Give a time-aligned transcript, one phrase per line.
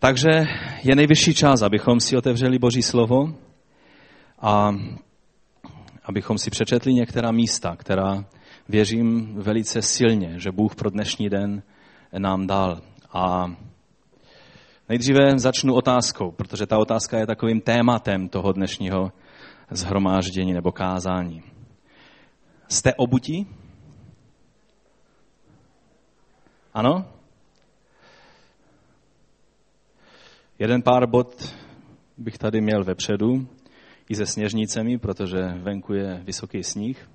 [0.00, 0.30] Takže
[0.82, 3.34] je nejvyšší čas, abychom si otevřeli Boží slovo
[4.38, 4.74] a
[6.04, 8.24] abychom si přečetli některá místa, která
[8.68, 11.62] věřím velice silně, že Bůh pro dnešní den
[12.18, 12.80] nám dal.
[13.12, 13.54] A
[14.88, 19.12] nejdříve začnu otázkou, protože ta otázka je takovým tématem toho dnešního
[19.70, 21.42] zhromáždění nebo kázání.
[22.68, 23.46] Jste obutí?
[26.74, 27.19] Ano?
[30.60, 31.54] Jeden pár bod
[32.18, 33.48] bych tady měl vepředu,
[34.08, 37.10] i se sněžnicemi, protože venku je vysoký sníh.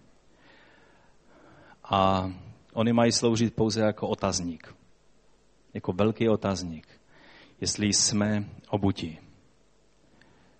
[1.84, 2.31] A
[2.73, 4.75] oni mají sloužit pouze jako otazník.
[5.73, 6.87] Jako velký otazník.
[7.61, 9.20] Jestli jsme obutí.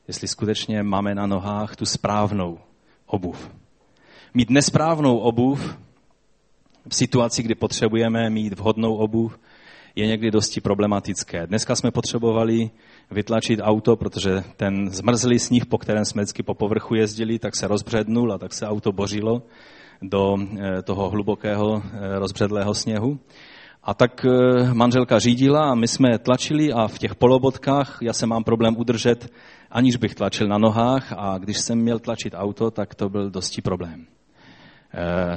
[0.08, 2.60] Jestli skutečně máme na nohách tu správnou
[3.06, 3.52] obuv.
[4.34, 5.78] Mít nesprávnou obuv
[6.90, 9.40] v situaci, kdy potřebujeme mít vhodnou obuv,
[9.96, 11.48] je někdy dosti problematické.
[11.48, 12.70] Dneska jsme potřebovali
[13.12, 17.68] vytlačit auto, protože ten zmrzlý sníh, po kterém jsme vždycky po povrchu jezdili, tak se
[17.68, 19.42] rozbřednul a tak se auto bořilo
[20.02, 23.20] do eh, toho hlubokého eh, rozbředlého sněhu.
[23.84, 28.28] A tak eh, manželka řídila a my jsme tlačili a v těch polobodkách já se
[28.28, 29.34] mám problém udržet,
[29.72, 33.62] aniž bych tlačil na nohách a když jsem měl tlačit auto, tak to byl dosti
[33.62, 34.06] problém.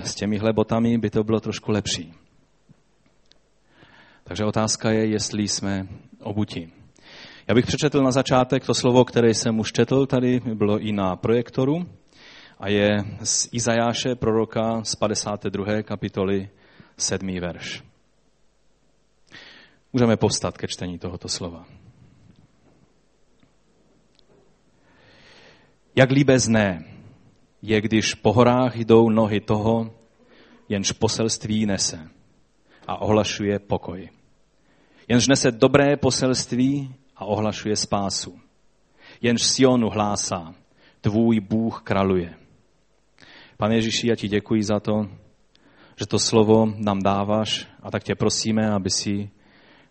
[0.02, 2.14] S těmihle botami by to bylo trošku lepší.
[4.28, 5.86] Takže otázka je, jestli jsme
[6.22, 6.70] obuti.
[7.48, 11.16] Já bych přečetl na začátek to slovo, které jsem už četl tady, bylo i na
[11.16, 11.86] projektoru
[12.58, 15.82] a je z Izajáše proroka z 52.
[15.82, 16.48] kapitoly
[16.96, 17.40] 7.
[17.40, 17.82] verš.
[19.92, 21.66] Můžeme povstat ke čtení tohoto slova.
[25.96, 26.84] Jak líbezné
[27.62, 29.94] je, když po horách jdou nohy toho,
[30.68, 32.08] jenž poselství nese
[32.86, 34.17] a ohlašuje pokoj
[35.08, 38.38] jenž nese dobré poselství a ohlašuje spásu.
[39.20, 40.54] Jenž Sionu hlásá,
[41.00, 42.34] tvůj Bůh kraluje.
[43.56, 45.08] Pane Ježíši, já ti děkuji za to,
[45.96, 49.30] že to slovo nám dáváš a tak tě prosíme, aby si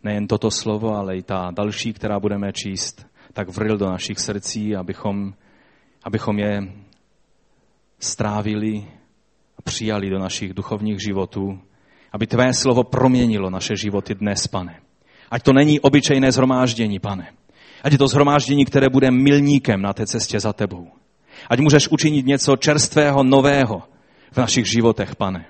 [0.03, 4.75] nejen toto slovo, ale i ta další, která budeme číst, tak vril do našich srdcí,
[4.75, 5.33] abychom,
[6.03, 6.73] abychom je
[7.99, 8.87] strávili
[9.57, 11.59] a přijali do našich duchovních životů,
[12.11, 14.86] aby tvé slovo proměnilo naše životy dnes, pane.
[15.31, 17.33] Ať to není obyčejné zhromáždění, pane.
[17.83, 20.87] Ať je to zhromáždění, které bude milníkem na té cestě za tebou.
[21.49, 23.83] Ať můžeš učinit něco čerstvého, nového
[24.31, 25.45] v našich životech, pane.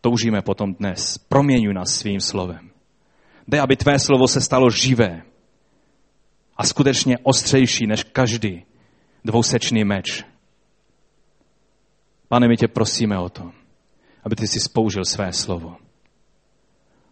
[0.00, 1.18] Toužíme potom dnes.
[1.18, 2.70] Proměňuj nás svým slovem.
[3.48, 5.22] Dej, aby tvé slovo se stalo živé
[6.56, 8.64] a skutečně ostřejší než každý
[9.24, 10.24] dvousečný meč.
[12.28, 13.52] Pane, my tě prosíme o to,
[14.24, 15.76] aby ty si spoužil své slovo.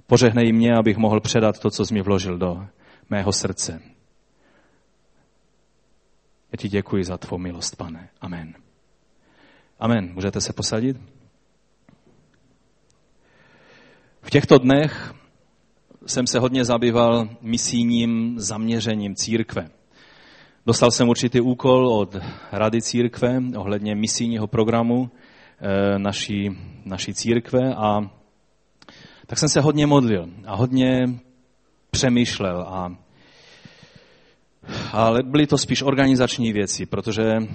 [0.07, 2.67] Požehnej mě, abych mohl předat to, co jsi mi vložil do
[3.11, 3.81] mého srdce.
[6.53, 8.09] Já ti děkuji za tvou milost, pane.
[8.21, 8.55] Amen.
[9.79, 10.15] Amen.
[10.15, 10.97] Můžete se posadit?
[14.23, 15.15] V těchto dnech
[16.07, 19.71] jsem se hodně zabýval misijním zaměřením církve.
[20.67, 22.17] Dostal jsem určitý úkol od
[22.53, 26.51] Rady církve ohledně misijního programu eh, naší,
[26.85, 28.11] naší církve a
[29.27, 31.21] tak jsem se hodně modlil a hodně
[31.91, 32.61] přemýšlel.
[32.61, 32.97] A,
[34.93, 37.47] ale byly to spíš organizační věci, protože e,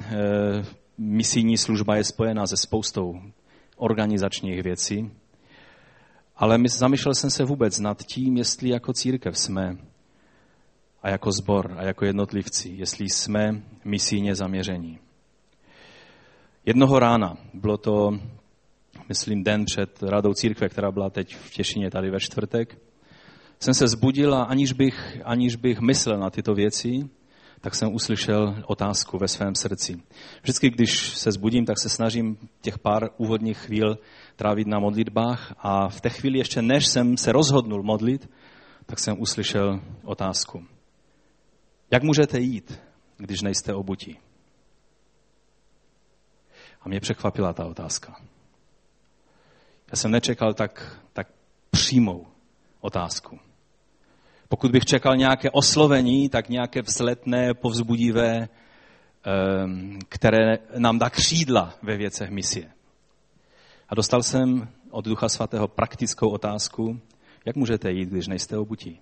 [0.97, 3.13] misijní služba je spojená se spoustou
[3.77, 5.11] organizačních věcí.
[6.35, 9.77] Ale my, zamýšlel jsem se vůbec nad tím, jestli jako církev jsme
[11.03, 14.99] a jako zbor a jako jednotlivci, jestli jsme misijně zaměření.
[16.65, 18.19] Jednoho rána, bylo to
[19.09, 22.77] myslím, den před radou církve, která byla teď v Těšině tady ve čtvrtek,
[23.59, 27.09] jsem se zbudil a aniž bych, aniž bych myslel na tyto věci,
[27.61, 30.01] tak jsem uslyšel otázku ve svém srdci.
[30.41, 33.97] Vždycky, když se zbudím, tak se snažím těch pár úvodních chvíl
[34.35, 38.29] trávit na modlitbách a v té chvíli ještě než jsem se rozhodnul modlit,
[38.85, 40.65] tak jsem uslyšel otázku.
[41.91, 42.79] Jak můžete jít,
[43.17, 44.17] když nejste obutí?
[46.81, 48.15] A mě překvapila ta otázka.
[49.91, 51.27] Já jsem nečekal tak, tak
[51.71, 52.27] přímou
[52.81, 53.39] otázku.
[54.49, 58.49] Pokud bych čekal nějaké oslovení, tak nějaké vzletné, povzbudivé,
[59.23, 62.71] ehm, které nám dá křídla ve věcech misie.
[63.89, 66.99] A dostal jsem od Ducha Svatého praktickou otázku,
[67.45, 68.99] jak můžete jít, když nejste obutí.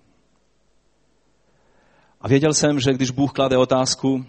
[2.20, 4.26] A věděl jsem, že když Bůh klade otázku,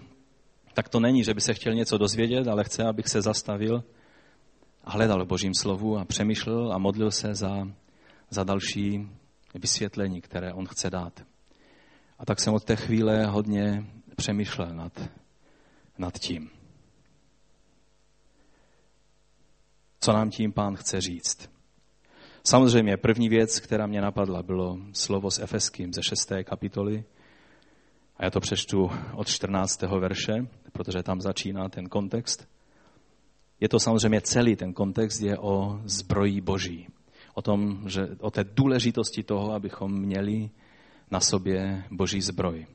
[0.74, 3.84] tak to není, že by se chtěl něco dozvědět, ale chce, abych se zastavil
[4.84, 7.68] a hledal v Božím slovu a přemýšlel a modlil se za,
[8.30, 9.10] za další
[9.54, 11.24] vysvětlení, které on chce dát.
[12.20, 13.86] A tak jsem od té chvíle hodně
[14.16, 15.10] přemýšlel nad,
[15.98, 16.50] nad tím.
[20.00, 21.50] Co nám tím pán chce říct?
[22.44, 26.32] Samozřejmě první věc, která mě napadla, bylo slovo s Efeským ze 6.
[26.44, 27.04] kapitoly.
[28.18, 29.82] A já to přečtu od 14.
[29.82, 30.34] verše,
[30.72, 32.48] protože tam začíná ten kontext.
[33.60, 36.88] Je to samozřejmě celý ten kontext, je o zbroji boží.
[37.34, 40.50] O, tom, že, o té důležitosti toho, abychom měli
[41.12, 42.68] na sobě boží zbroj.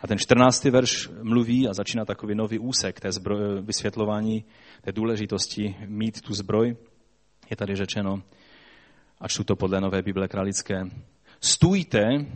[0.00, 0.64] A ten 14.
[0.64, 4.44] verš mluví a začíná takový nový úsek té zbroj, vysvětlování
[4.82, 6.76] té důležitosti mít tu zbroj.
[7.50, 8.22] Je tady řečeno,
[9.20, 10.84] a čtu to podle Nové Bible Kralické,
[11.40, 12.26] stůjte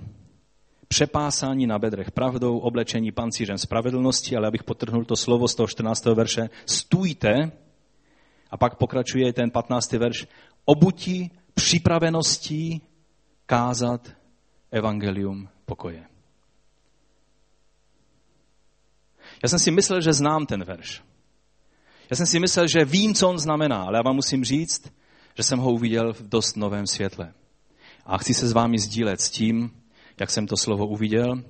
[0.88, 6.04] přepásání na bedrech pravdou, oblečení pancířem spravedlnosti, ale abych potrhnul to slovo z toho 14.
[6.04, 7.52] verše, stůjte,
[8.50, 9.92] a pak pokračuje ten 15.
[9.92, 10.26] verš,
[10.64, 12.82] obutí připraveností
[13.46, 14.10] kázat
[14.70, 16.04] evangelium pokoje.
[19.42, 21.02] Já jsem si myslel, že znám ten verš.
[22.10, 24.92] Já jsem si myslel, že vím, co on znamená, ale já vám musím říct,
[25.34, 27.34] že jsem ho uviděl v dost novém světle.
[28.06, 29.70] A chci se s vámi sdílet s tím,
[30.20, 31.42] jak jsem to slovo uviděl.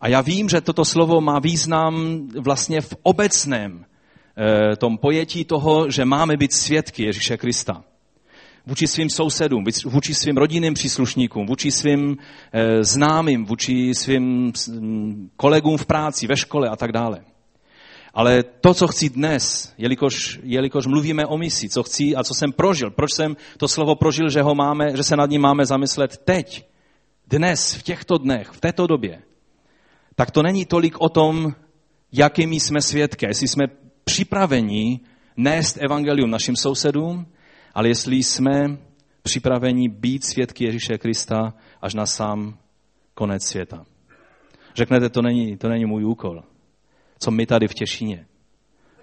[0.00, 5.90] A já vím, že toto slovo má význam vlastně v obecném eh, tom pojetí toho,
[5.90, 7.84] že máme být svědky Ježíše Krista.
[8.66, 12.16] Vůči svým sousedům, vůči svým rodinným příslušníkům, vůči svým
[12.52, 14.52] eh, známým, vůči svým
[15.36, 17.24] kolegům v práci, ve škole a tak dále.
[18.14, 22.52] Ale to, co chci dnes, jelikož, jelikož mluvíme o misi, co chci a co jsem
[22.52, 26.16] prožil, proč jsem to slovo prožil, že, ho máme, že se nad ním máme zamyslet
[26.16, 26.71] teď,
[27.32, 29.22] dnes, v těchto dnech, v této době,
[30.14, 31.54] tak to není tolik o tom,
[32.12, 33.64] jakými jsme svědky, jestli jsme
[34.04, 35.00] připraveni
[35.36, 37.26] nést evangelium našim sousedům,
[37.74, 38.78] ale jestli jsme
[39.22, 42.58] připraveni být svědky Ježíše Krista až na sám
[43.14, 43.84] konec světa.
[44.74, 46.42] Řeknete, to není, to není můj úkol
[47.22, 48.26] co my tady v Těšíně.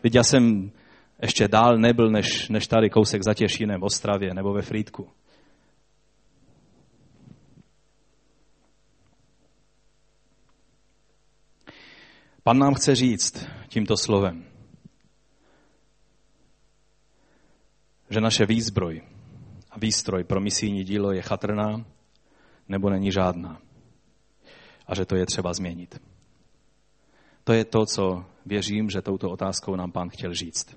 [0.01, 0.71] Teď já jsem
[1.21, 5.07] ještě dál nebyl, než, než tady kousek za Těšínem, v Ostravě nebo ve Frýdku.
[12.43, 14.45] Pan nám chce říct tímto slovem,
[18.09, 19.01] že naše výzbroj
[19.71, 21.85] a výstroj pro misijní dílo je chatrná
[22.67, 23.61] nebo není žádná.
[24.87, 26.01] A že to je třeba změnit.
[27.43, 30.75] To je to, co věřím, že touto otázkou nám pán chtěl říct.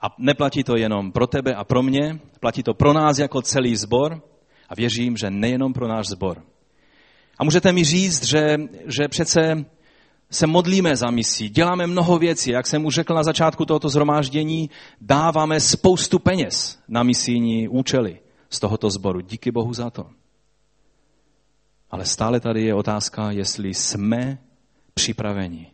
[0.00, 3.76] A neplatí to jenom pro tebe a pro mě, platí to pro nás jako celý
[3.76, 4.22] zbor
[4.68, 6.49] a věřím, že nejenom pro náš zbor.
[7.40, 8.56] A můžete mi říct, že,
[8.86, 9.64] že přece
[10.30, 12.50] se modlíme za misí, děláme mnoho věcí.
[12.50, 14.70] Jak jsem už řekl na začátku tohoto zhromáždění,
[15.00, 18.20] dáváme spoustu peněz na misijní účely
[18.50, 19.20] z tohoto sboru.
[19.20, 20.10] Díky Bohu za to.
[21.90, 24.38] Ale stále tady je otázka, jestli jsme
[24.94, 25.72] připraveni,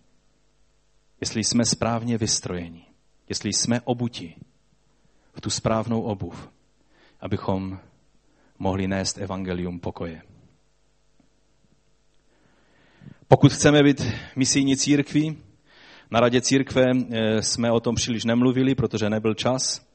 [1.21, 2.87] jestli jsme správně vystrojeni,
[3.29, 4.35] jestli jsme obuti
[5.35, 6.51] v tu správnou obuv,
[7.21, 7.79] abychom
[8.59, 10.23] mohli nést evangelium pokoje.
[13.28, 14.02] Pokud chceme být
[14.37, 15.38] misijní církví,
[16.11, 19.87] na radě církve eh, jsme o tom příliš nemluvili, protože nebyl čas,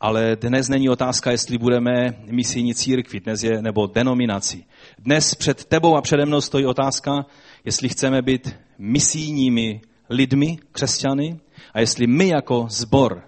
[0.00, 4.66] ale dnes není otázka, jestli budeme misijní církví, dnes je, nebo denominací.
[4.98, 7.26] Dnes před tebou a přede mnou stojí otázka,
[7.64, 11.40] jestli chceme být misijními lidmi, křesťany,
[11.74, 13.22] a jestli my jako zbor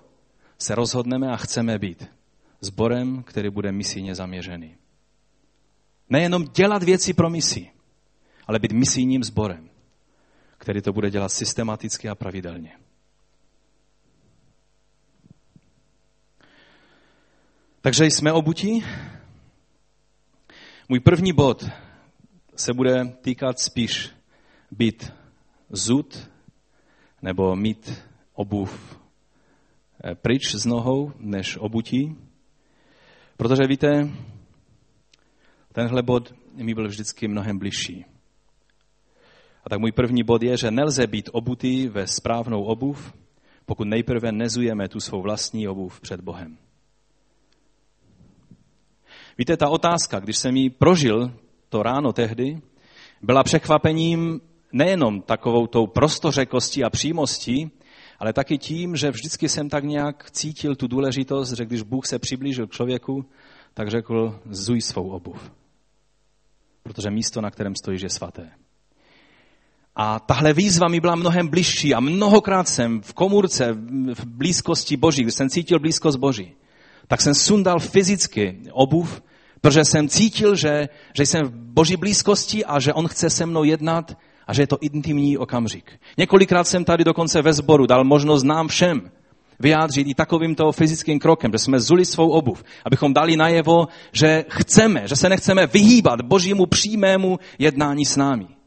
[0.58, 2.10] se rozhodneme a chceme být
[2.60, 4.75] zborem, který bude misijně zaměřený.
[6.10, 7.70] Nejenom dělat věci pro misi,
[8.50, 9.71] ale být misijním sborem,
[10.59, 12.78] který to bude dělat systematicky a pravidelně.
[17.80, 18.85] Takže jsme obutí.
[20.88, 21.64] Můj první bod
[22.57, 24.11] se bude týkat spíš
[24.71, 25.12] být
[25.69, 26.30] zud
[27.23, 28.02] nebo mít
[28.35, 29.00] obuv
[30.04, 32.16] eh, pryč z nohou než obutí.
[33.37, 34.11] Protože víte,
[35.73, 38.04] tenhle bod mi byl vždycky mnohem bližší.
[39.70, 43.14] Tak můj první bod je, že nelze být obutý ve správnou obuv,
[43.66, 46.56] pokud nejprve nezujeme tu svou vlastní obuv před Bohem.
[49.38, 51.32] Víte, ta otázka, když jsem ji prožil
[51.68, 52.60] to ráno tehdy,
[53.22, 54.40] byla překvapením
[54.72, 57.70] nejenom takovou tou prostořekostí a přímostí,
[58.18, 62.18] ale taky tím, že vždycky jsem tak nějak cítil tu důležitost, že když Bůh se
[62.18, 63.24] přiblížil k člověku,
[63.74, 65.52] tak řekl, zuj svou obuv.
[66.82, 68.59] Protože místo, na kterém stojíš, je svaté.
[70.02, 73.73] A tahle výzva mi byla mnohem bližší a mnohokrát jsem v komůrce,
[74.14, 76.52] v blízkosti Boží, když jsem cítil blízkost Boží,
[77.09, 79.23] tak jsem sundal fyzicky obuv
[79.61, 83.64] Protože jsem cítil, že, že jsem v boží blízkosti a že on chce se mnou
[83.64, 84.16] jednat
[84.47, 85.92] a že je to intimní okamžik.
[86.19, 89.11] Několikrát jsem tady dokonce ve sboru dal možnost nám všem
[89.59, 95.09] vyjádřit i takovýmto fyzickým krokem, že jsme zuli svou obuv, abychom dali najevo, že chceme,
[95.09, 98.59] že se nechceme vyhýbat božímu přímému jednání s námi.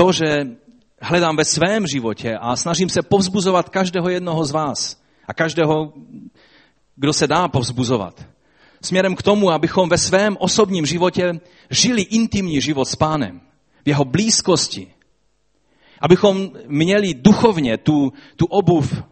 [0.00, 0.56] To, že
[1.00, 5.92] hledám ve svém životě a snažím se povzbuzovat každého jednoho z vás a každého,
[6.96, 8.26] kdo se dá povzbuzovat,
[8.82, 11.40] směrem k tomu, abychom ve svém osobním životě
[11.70, 13.40] žili intimní život s pánem,
[13.84, 14.94] v jeho blízkosti,
[16.00, 19.02] abychom měli duchovně tu, tu obuv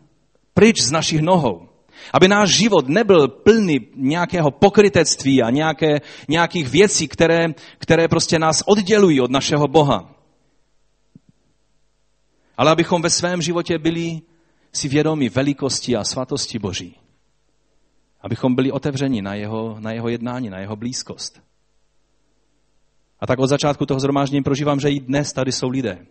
[0.54, 1.68] pryč z našich nohou.
[2.12, 7.46] Aby náš život nebyl plný nějakého pokrytectví a nějaké, nějakých věcí, které,
[7.78, 10.17] které prostě nás oddělují od našeho Boha.
[12.58, 14.20] Ale abychom ve svém životě byli
[14.72, 16.96] si vědomi velikosti a svatosti Boží.
[18.20, 21.42] Abychom byli otevřeni na jeho, na jeho jednání, na jeho blízkost.
[23.20, 26.06] A tak od začátku toho zhromáždění prožívám, že i dnes tady jsou lidé,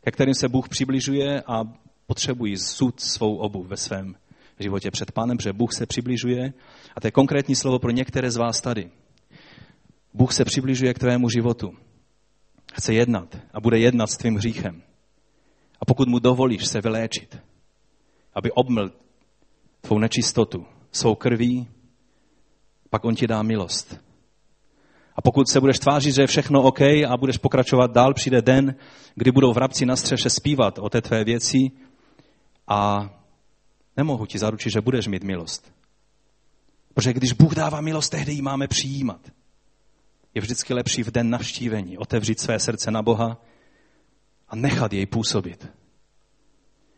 [0.00, 1.64] ke kterým se Bůh přibližuje a
[2.06, 4.14] potřebují zsud svou obu ve svém
[4.58, 6.52] životě před Pánem, protože Bůh se přibližuje.
[6.96, 8.90] A to je konkrétní slovo pro některé z vás tady.
[10.14, 11.74] Bůh se přibližuje k tvému životu.
[12.74, 14.82] Chce jednat a bude jednat s tvým hříchem.
[15.82, 17.38] A pokud mu dovolíš se vyléčit,
[18.34, 18.90] aby obml
[19.80, 21.68] tvou nečistotu svou krví,
[22.90, 24.00] pak on ti dá milost.
[25.16, 28.74] A pokud se budeš tvářit, že je všechno OK a budeš pokračovat dál, přijde den,
[29.14, 31.70] kdy budou vrabci na střeše zpívat o té tvé věci
[32.68, 33.10] a
[33.96, 35.72] nemohu ti zaručit, že budeš mít milost.
[36.94, 39.20] Protože když Bůh dává milost, tehdy ji máme přijímat.
[40.34, 43.38] Je vždycky lepší v den navštívení otevřít své srdce na Boha
[44.52, 45.68] a nechat jej působit.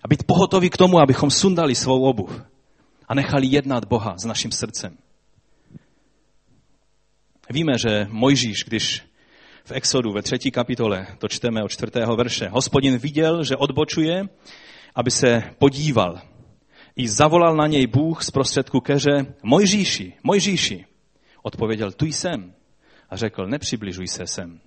[0.02, 2.42] A být pohotoví k tomu, abychom sundali svou obuv
[3.08, 4.98] a nechali jednat Boha s naším srdcem.
[7.50, 9.02] Víme, že Mojžíš, když
[9.64, 14.28] v Exodu ve třetí kapitole, to čteme od čtvrtého verše, hospodin viděl, že odbočuje,
[14.94, 16.20] aby se podíval.
[16.96, 20.86] I zavolal na něj Bůh z prostředku keře, Mojžíši, Mojžíši.
[21.42, 22.54] Odpověděl, tu jsem.
[23.10, 24.60] A řekl, nepřibližuj se sem,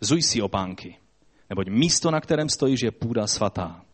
[0.00, 0.96] zuj si opánky,
[1.52, 3.84] neboť místo, na kterém stojíš, je půda svatá.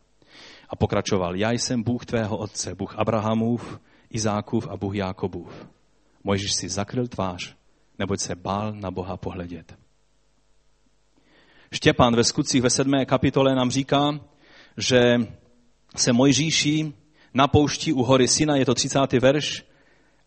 [0.68, 5.66] A pokračoval, já jsem Bůh tvého otce, Bůh Abrahamův, Izákův a Bůh Jákobův.
[6.24, 7.56] Mojžíš si zakryl tvář,
[7.98, 9.76] neboť se bál na Boha pohledět.
[11.72, 14.20] Štěpán ve skutcích ve sedmé kapitole nám říká,
[14.76, 14.98] že
[15.96, 16.92] se Mojžíši
[17.34, 19.12] na poušti u hory Sina, je to 30.
[19.12, 19.64] verš,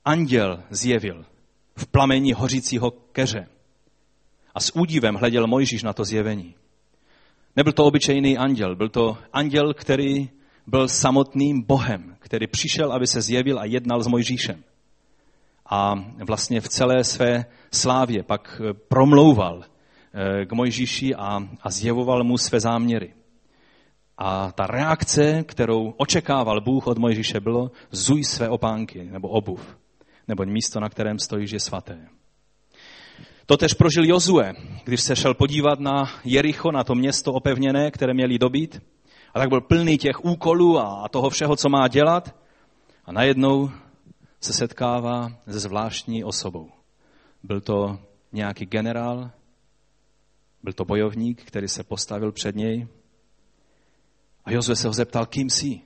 [0.05, 1.25] anděl zjevil
[1.75, 3.47] v plamení hořícího keře.
[4.55, 6.55] A s údivem hleděl Mojžíš na to zjevení.
[7.55, 10.29] Nebyl to obyčejný anděl, byl to anděl, který
[10.67, 14.63] byl samotným Bohem, který přišel, aby se zjevil a jednal s Mojžíšem.
[15.65, 15.93] A
[16.27, 22.37] vlastně v celé své slávě pak eh, promlouval eh, k Mojžíši a, a zjevoval mu
[22.37, 23.13] své záměry.
[24.17, 29.77] A ta reakce, kterou očekával Bůh od Mojžíše, bylo zuj své opánky nebo obuv,
[30.27, 32.07] nebo místo, na kterém stojíš, je svaté.
[33.45, 38.13] To tež prožil Jozue, když se šel podívat na Jericho, na to město opevněné, které
[38.13, 38.81] měli dobít.
[39.33, 42.35] A tak byl plný těch úkolů a toho všeho, co má dělat.
[43.05, 43.69] A najednou
[44.41, 46.69] se setkává se zvláštní osobou.
[47.43, 47.99] Byl to
[48.31, 49.31] nějaký generál,
[50.63, 52.87] byl to bojovník, který se postavil před něj.
[54.45, 55.81] A Jozue se ho zeptal, kým jsi?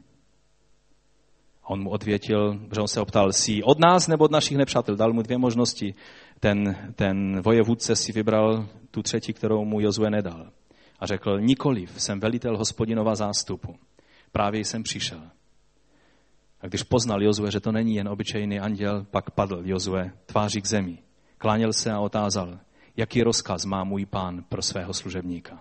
[1.64, 4.96] A on mu odvětil, že on se optal, jsi od nás nebo od našich nepřátel.
[4.96, 5.96] Dal mu dvě možnosti.
[6.40, 10.52] Ten, ten vojevůdce si vybral tu třetí, kterou mu Jozue nedal.
[11.00, 13.76] A řekl, nikoliv, jsem velitel hospodinova zástupu.
[14.32, 15.22] Právě jsem přišel.
[16.62, 20.66] A když poznal Jozue, že to není jen obyčejný anděl, pak padl Jozue tváří k
[20.66, 20.98] zemi.
[21.38, 22.60] Kláněl se a otázal,
[22.98, 25.60] jaký rozkaz má můj pán pro svého služebníka.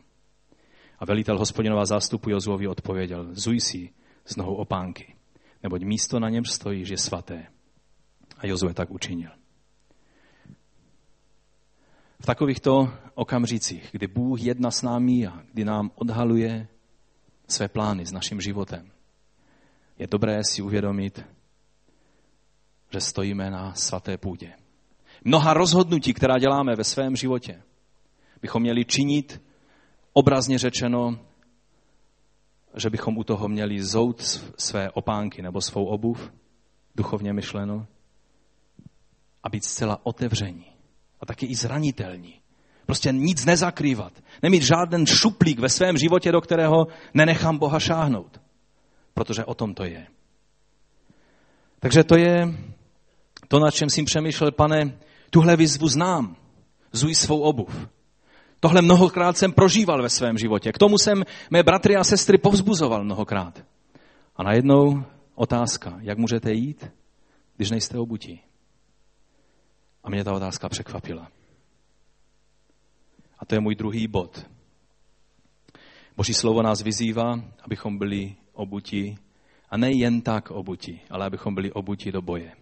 [0.99, 3.90] A velitel hospodinova zástupu Jozuovi odpověděl, zuj si
[4.25, 5.14] z nohou opánky,
[5.62, 7.47] neboť místo na něm stojí, že svaté.
[8.38, 9.31] A Jozue tak učinil.
[12.25, 16.69] V takovýchto okamžicích, kdy Bůh jedná s námi a kdy nám odhaluje
[17.49, 18.90] své plány s naším životem,
[19.99, 21.25] je dobré si uvědomit,
[22.93, 24.52] že stojíme na svaté půdě.
[25.25, 27.62] Mnoha rozhodnutí, která děláme ve svém životě,
[28.43, 29.43] bychom měli činit,
[30.12, 31.19] obrazně řečeno,
[32.76, 34.21] že bychom u toho měli zout
[34.59, 36.33] své opánky nebo svou obuv,
[36.97, 37.87] duchovně myšleno,
[39.43, 40.74] a být zcela otevření
[41.25, 42.35] a taky i zranitelní.
[42.87, 44.12] Prostě nic nezakrývat.
[44.43, 48.40] Nemít žádný šuplík ve svém životě, do kterého nenechám Boha šáhnout.
[49.14, 50.07] Protože o tom to je.
[51.81, 52.54] Takže to je
[53.49, 54.99] to, na čem jsem přemýšlel, pane,
[55.31, 56.37] tuhle výzvu znám.
[56.93, 57.88] Zuj svou obuv.
[58.61, 60.73] Tohle mnohokrát jsem prožíval ve svém životě.
[60.73, 63.64] K tomu jsem mé bratry a sestry povzbuzoval mnohokrát.
[64.37, 65.04] A najednou
[65.35, 66.90] otázka, jak můžete jít,
[67.57, 68.40] když nejste obutí?
[70.05, 71.29] A mě ta otázka překvapila.
[73.39, 74.47] A to je můj druhý bod.
[76.17, 79.19] Boží slovo nás vyzývá, abychom byli obutí
[79.71, 82.53] a ne jen tak obutí, ale abychom byli obutí do boje.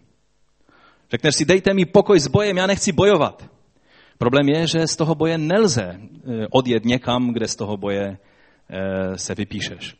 [1.11, 3.49] Řekneš si, dejte mi pokoj s bojem, já nechci bojovat.
[4.17, 8.17] Problém je, že z toho boje nelze eh, odjet někam, kde z toho boje
[8.69, 9.95] eh, se vypíšeš.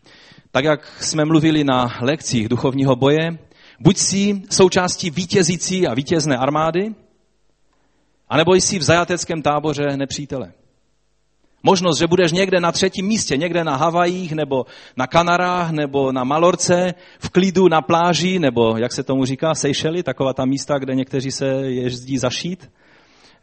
[0.52, 3.38] Tak jak jsme mluvili na lekcích duchovního boje,
[3.80, 6.96] buď si součástí vítězící a vítězné armády,
[8.30, 10.54] anebo jsi v zajateckém táboře nepřítele.
[11.64, 14.66] Možnost, že budeš někde na třetím místě, někde na Havajích, nebo
[14.98, 20.04] na Kanarách, nebo na Malorce, v klidu na pláži, nebo jak se tomu říká, Seychely,
[20.04, 22.72] taková ta místa, kde někteří se jezdí zašít.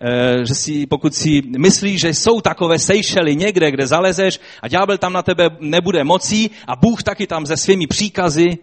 [0.00, 4.99] E, že si, pokud si myslíš, že jsou takové Seychely někde, kde zalezeš a ďábel
[4.99, 8.58] tam na tebe nebude mocí a Bůh taky tam se svými příkazy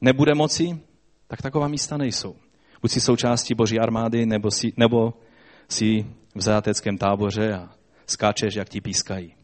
[0.00, 0.78] nebude moci,
[1.26, 2.34] tak taková místa nejsou.
[2.82, 5.14] Buď si součástí Boží armády, nebo si, nebo
[5.68, 7.70] si v zajateckém táboře a
[8.06, 9.34] skáčeš, jak ti pískají.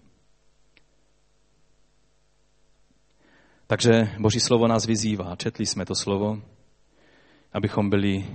[3.67, 5.37] Takže Boží slovo nás vyzývá.
[5.37, 6.43] Četli jsme to slovo,
[7.53, 8.27] abychom byli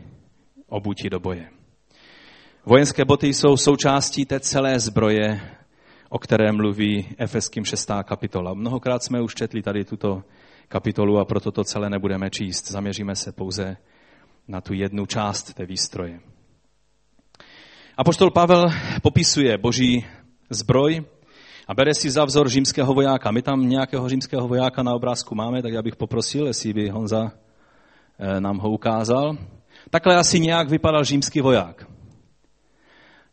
[0.68, 1.50] obuti do boje.
[2.66, 5.42] Vojenské boty jsou součástí té celé zbroje,
[6.10, 7.92] o které mluví Efeským 6.
[8.04, 8.54] kapitola.
[8.54, 10.24] Mnohokrát jsme už četli tady tuto
[10.68, 12.72] kapitolu a proto to celé nebudeme číst.
[12.72, 13.78] Zaměříme se pouze
[14.52, 16.20] na tu jednu část té výstroje.
[17.98, 18.70] Apoštol Pavel
[19.02, 20.06] popisuje boží
[20.50, 21.04] zbroj
[21.68, 23.32] a bere si za vzor římského vojáka.
[23.32, 27.32] My tam nějakého římského vojáka na obrázku máme, tak já bych poprosil, jestli by Honza
[27.32, 29.38] eh, nám ho ukázal.
[29.90, 31.91] Takhle asi nějak vypadal římský voják.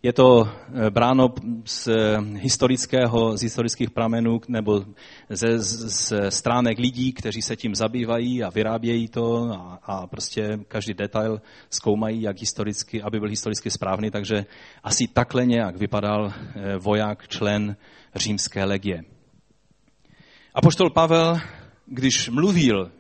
[0.03, 1.35] Je to eh, bráno
[1.65, 1.89] z
[2.35, 4.85] historického, z historických pramenů nebo
[5.31, 10.95] ze, z stránek lidí, kteří se tím zabývají a vyrábějí to a, a prostě každý
[10.95, 14.47] detail zkoumají, jak historicky, aby byl historicky správný, takže
[14.85, 17.77] asi takhle nějak vypadal eh, voják, člen
[18.15, 19.05] římské legie.
[20.55, 21.39] A poštol Pavel,
[21.87, 22.91] když mluvil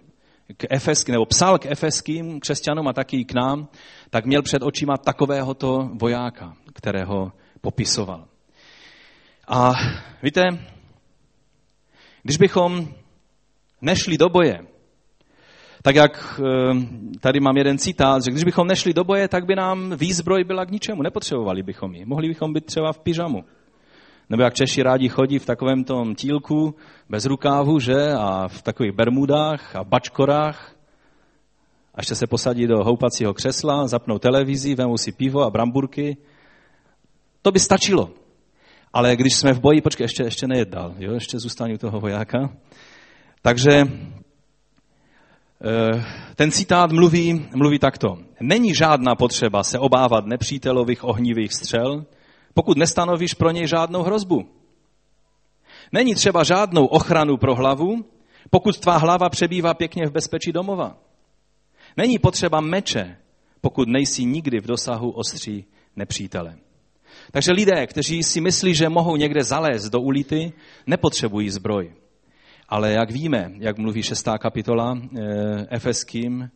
[0.56, 3.68] k efeským, nebo psal k efeským křesťanům a taky k nám,
[4.10, 8.24] tak měl před očima takovéhoto vojáka, kterého popisoval.
[9.48, 9.72] A
[10.22, 10.42] víte,
[12.22, 12.88] když bychom
[13.80, 14.58] nešli do boje,
[15.82, 16.74] tak jak eh,
[17.20, 20.64] tady mám jeden citát, že když bychom nešli do boje, tak by nám výzbroj byla
[20.64, 22.04] k ničemu, nepotřebovali bychom ji.
[22.04, 23.44] Mohli bychom být třeba v pyžamu.
[24.30, 26.74] Nebo jak Češi rádi chodí v takovém tom tílku,
[27.08, 28.12] bez rukávu, že?
[28.18, 30.74] A v takových bermudách a bačkorách.
[31.94, 36.16] A ještě se posadí do houpacího křesla, zapnou televizi, vemou si pivo a bramburky.
[37.42, 38.10] To by stačilo.
[38.92, 41.14] Ale když jsme v boji, počkej, ještě, ještě nejedal, jo?
[41.14, 42.50] ještě zůstane u toho vojáka.
[43.42, 43.86] Takže eh,
[46.34, 48.18] ten citát mluví, mluví takto.
[48.40, 52.04] Není žádná potřeba se obávat nepřítelových ohnivých střel,
[52.54, 54.48] pokud nestanovíš pro něj žádnou hrozbu.
[55.92, 58.04] Není třeba žádnou ochranu pro hlavu,
[58.50, 60.96] pokud tvá hlava přebývá pěkně v bezpečí domova.
[61.96, 63.16] Není potřeba meče,
[63.60, 65.64] pokud nejsi nikdy v dosahu ostří
[65.96, 66.56] nepřítele.
[67.32, 70.52] Takže lidé, kteří si myslí, že mohou někde zalézt do ulity,
[70.86, 71.92] nepotřebují zbroj.
[72.68, 75.20] Ale jak víme, jak mluví šestá kapitola e,
[75.70, 76.50] Efeským,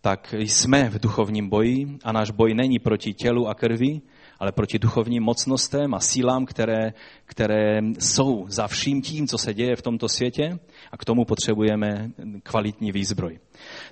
[0.00, 4.00] tak jsme v duchovním boji a náš boj není proti tělu a krvi,
[4.38, 6.92] ale proti duchovním mocnostem a sílám, které,
[7.24, 10.58] které jsou za vším tím, co se děje v tomto světě
[10.92, 12.10] a k tomu potřebujeme
[12.42, 13.38] kvalitní výzbroj.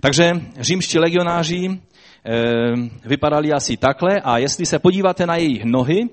[0.01, 1.79] Takže římští legionáři e,
[3.05, 6.09] vypadali asi takhle a jestli se podíváte na jejich nohy,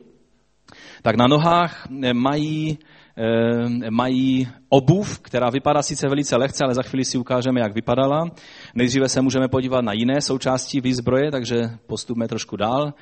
[1.01, 2.77] tak na nohách mají
[3.89, 8.31] mají obuv, která vypadá sice velice lehce, ale za chvíli si ukážeme, jak vypadala.
[8.75, 11.55] Nejdříve se můžeme podívat na jiné součásti výzbroje, takže
[11.87, 12.93] postupme trošku dál.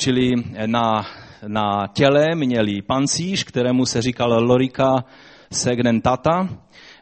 [0.00, 0.32] Čili
[0.66, 1.06] na,
[1.46, 5.04] na těle měli pancíř, kterému se říkal lorika
[5.52, 6.48] segmentata,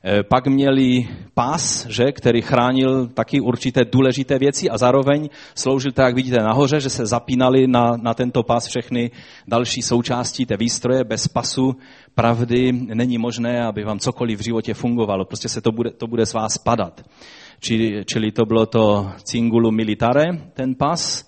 [0.05, 6.07] e, pak měli pás, že, který chránil taky určité důležité věci a zároveň sloužil, tak
[6.07, 9.11] jak vidíte nahoře, že se zapínali na, na tento pás všechny
[9.49, 11.05] další součásti té výstroje.
[11.05, 11.77] Bez pasu
[12.15, 15.25] pravdy není možné, aby vám cokoliv v životě fungovalo.
[15.25, 17.03] Prostě se to bude, to bude z vás padat.
[17.61, 21.28] Čili, čili to bylo to cingulu militare, ten pas.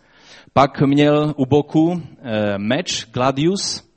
[0.53, 3.91] Pak měl u boku eh, meč Gladius.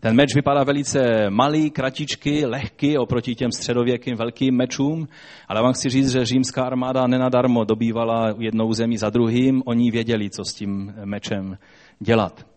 [0.00, 5.08] Ten meč vypadá velice malý, kratičky, lehký oproti těm středověkým velkým mečům,
[5.48, 10.30] ale vám chci říct, že římská armáda nenadarmo dobývala jednou zemi za druhým, oni věděli,
[10.30, 11.58] co s tím mečem
[12.00, 12.55] dělat.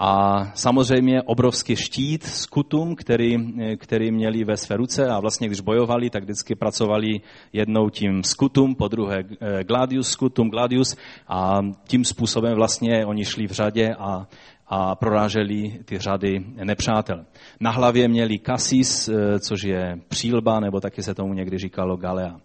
[0.00, 3.36] A samozřejmě obrovský štít s kutum, který,
[3.76, 7.20] který měli ve své ruce a vlastně když bojovali, tak vždycky pracovali
[7.52, 10.96] jednou tím skutum, po druhé eh, gladius, skutum, gladius
[11.28, 14.26] a tím způsobem vlastně oni šli v řadě a,
[14.66, 17.24] a proráželi ty řady nepřátel.
[17.60, 22.36] Na hlavě měli kasis, eh, což je přílba, nebo taky se tomu někdy říkalo galea.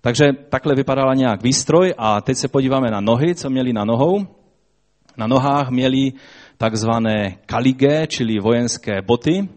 [0.00, 4.26] Takže takhle vypadala nějak výstroj a teď se podíváme na nohy, co měli na nohou.
[5.16, 6.12] Na nohách měli
[6.62, 9.48] takzvané kaligé, čili vojenské boty,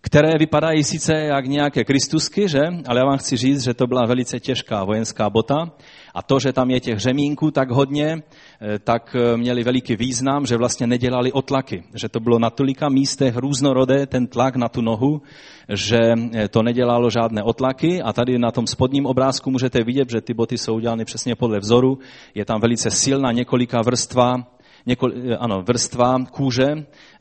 [0.00, 2.60] které vypadají sice jak nějaké kristusky, že?
[2.86, 5.70] ale já vám chci říct, že to byla velice těžká vojenská bota.
[6.14, 10.46] A to, že tam je těch řemínků tak hodně, eh, tak eh, měli veliký význam,
[10.46, 14.80] že vlastně nedělali otlaky, že to bylo na tolika místech různorodé ten tlak na tu
[14.80, 15.22] nohu,
[15.68, 18.02] že eh, to nedělalo žádné otlaky.
[18.02, 21.58] A tady na tom spodním obrázku můžete vidět, že ty boty jsou udělány přesně podle
[21.58, 21.98] vzoru,
[22.34, 26.66] je tam velice silná několika vrstva několik, eh, ano, vrstva kůže,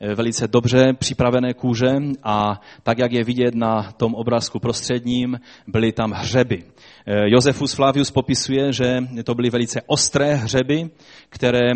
[0.02, 5.92] eh, velice dobře připravené kůže a tak, jak je vidět na tom obrázku prostředním, byly
[5.92, 6.64] tam hřeby.
[7.06, 10.90] Eh, Josefus Flavius popisuje, že to byly velice ostré hřeby,
[11.30, 11.72] které,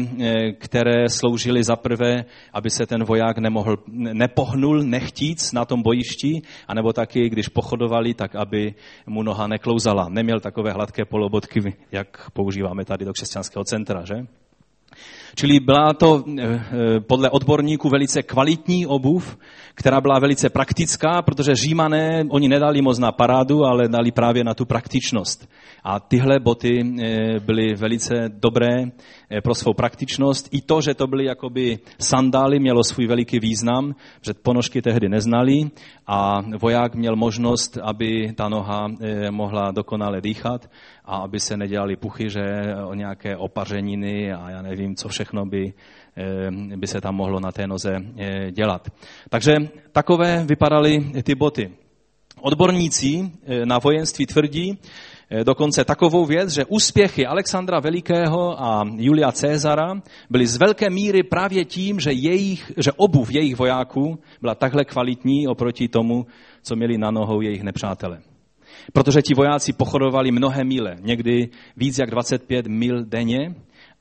[0.58, 3.78] které sloužily za prvé, aby se ten voják nemohl,
[4.14, 8.74] nepohnul nechtíc na tom bojišti, anebo taky, když pochodovali, tak aby
[9.08, 10.10] mu noha neklouzala.
[10.10, 14.41] Neměl takové hladké polobotky, jak používáme tady do křesťanského centra, že?
[15.36, 19.38] Čili byla to eh, eh, podle odborníků velice kvalitní obuv,
[19.74, 24.54] která byla velice praktická, protože římané, oni nedali moc na parádu, ale dali právě na
[24.54, 25.50] tu praktičnost.
[25.84, 28.92] A tyhle boty eh, byly velice dobré
[29.44, 30.50] pro svou praktičnost.
[30.52, 35.72] I to, že to byly jakoby sandály, mělo svůj veliký význam, že ponožky tehdy neznali
[36.08, 38.88] a voják měl možnost, aby ta noha
[39.32, 40.68] mohla dokonale dýchat
[41.12, 42.42] a aby se nedělali puchy, že
[42.86, 45.74] o nějaké opařeniny a já nevím, co všechno by,
[46.18, 48.88] eh, by se tam mohlo na té noze eh, dělat.
[49.30, 49.56] Takže
[49.92, 51.72] takové vypadaly ty boty.
[52.42, 54.78] Odborníci eh, na vojenství tvrdí,
[55.44, 61.66] dokonce takovou věc, že úspěchy Alexandra Velikého a Julia Cezara byly z velké míry právě
[61.66, 66.26] tím, že, jejich, že obuv jejich vojáků byla takhle kvalitní oproti tomu,
[66.62, 68.31] co měli na nohou jejich nepřátelé.
[68.94, 73.56] Protože ti vojáci pochodovali mnohé míle, někdy víc jak 25 mil denně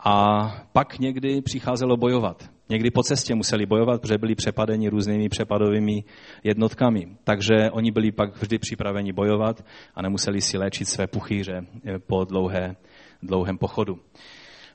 [0.04, 2.50] a pak někdy přicházelo bojovat.
[2.68, 6.04] Někdy po cestě museli bojovat, protože byli přepadeni různými přepadovými
[6.44, 7.08] jednotkami.
[7.24, 9.64] Takže oni byli pak vždy připraveni bojovat
[9.94, 12.76] a nemuseli si léčit své puchýře eh, po dlouhé,
[13.22, 13.98] dlouhém pochodu.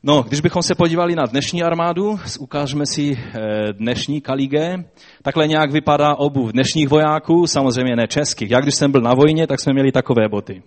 [0.07, 4.83] No, když bychom se podívali na dnešní armádu, ukážeme si eh, dnešní kaligé.
[5.21, 8.51] Takhle nějak vypadá obuv dnešních vojáků, samozřejmě ne českých.
[8.51, 10.63] Já když jsem byl na vojně, tak jsme měli takové boty.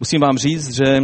[0.00, 1.00] Musím vám říct, že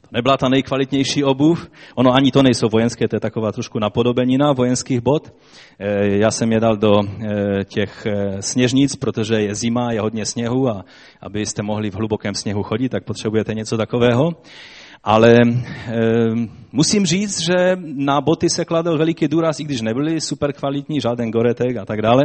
[0.00, 1.70] to nebyla ta nejkvalitnější obuv.
[1.94, 5.34] Ono ani to nejsou vojenské, to je taková trošku napodobenina vojenských bot.
[5.78, 8.06] Eh, já jsem je dal do eh, těch
[8.40, 10.84] sněžnic, protože je zima, je hodně sněhu a
[11.22, 14.30] abyste mohli v hlubokém sněhu chodit, tak potřebujete něco takového.
[15.04, 15.44] Ale e,
[16.72, 21.30] musím říct, že na boty se kladl veliký důraz, i když nebyly super kvalitní, žádný
[21.30, 22.22] goretek a tak dále,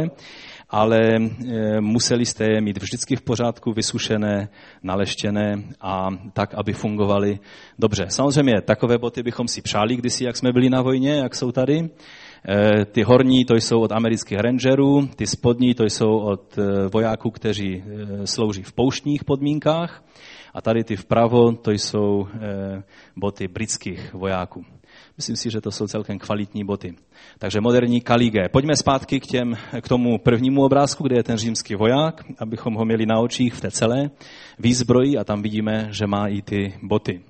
[0.70, 4.48] ale e, museli jste je mít vždycky v pořádku, vysušené,
[4.82, 7.38] naleštěné a tak, aby fungovaly
[7.78, 8.04] dobře.
[8.08, 11.78] Samozřejmě takové boty bychom si přáli kdysi, jak jsme byli na vojně, jak jsou tady.
[11.78, 16.58] E, ty horní to jsou od amerických rangerů, ty spodní to jsou od
[16.92, 17.84] vojáků, kteří
[18.24, 20.02] slouží v pouštních podmínkách.
[20.54, 22.82] A tady ty vpravo, to jsou eh,
[23.16, 24.64] boty britských vojáků.
[25.16, 26.94] Myslím si, že to jsou celkem kvalitní boty.
[27.38, 28.48] Takže moderní kaligé.
[28.48, 32.84] Pojďme zpátky k, těm, k tomu prvnímu obrázku, kde je ten římský voják, abychom ho
[32.84, 34.10] měli na očích v té celé
[34.58, 37.20] výzbroji a tam vidíme, že má i ty boty.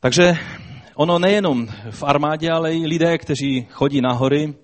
[0.00, 0.34] Takže
[0.94, 4.54] ono nejenom v armádě, ale i lidé, kteří chodí na hory,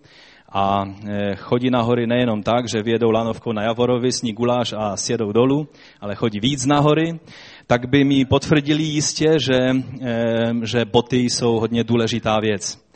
[0.52, 4.96] a e, chodí na hory nejenom tak, že vědou lanovkou na Javorovi, sní guláš a
[4.96, 5.68] sjedou dolů,
[6.00, 7.18] ale chodí víc na hory,
[7.66, 9.58] tak by mi potvrdili jistě, že,
[10.02, 12.88] e, že boty jsou hodně důležitá věc.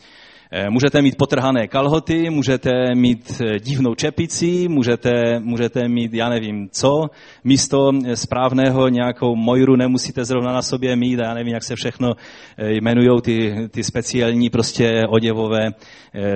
[0.55, 6.69] Eh, můžete mít potrhané kalhoty, můžete mít eh, divnou čepici, můžete, můžete mít, já nevím
[6.73, 7.11] co,
[7.45, 12.13] místo eh, správného nějakou mojru nemusíte zrovna na sobě mít, já nevím, jak se všechno
[12.59, 15.71] jmenují ty, ty speciální prostě oděvové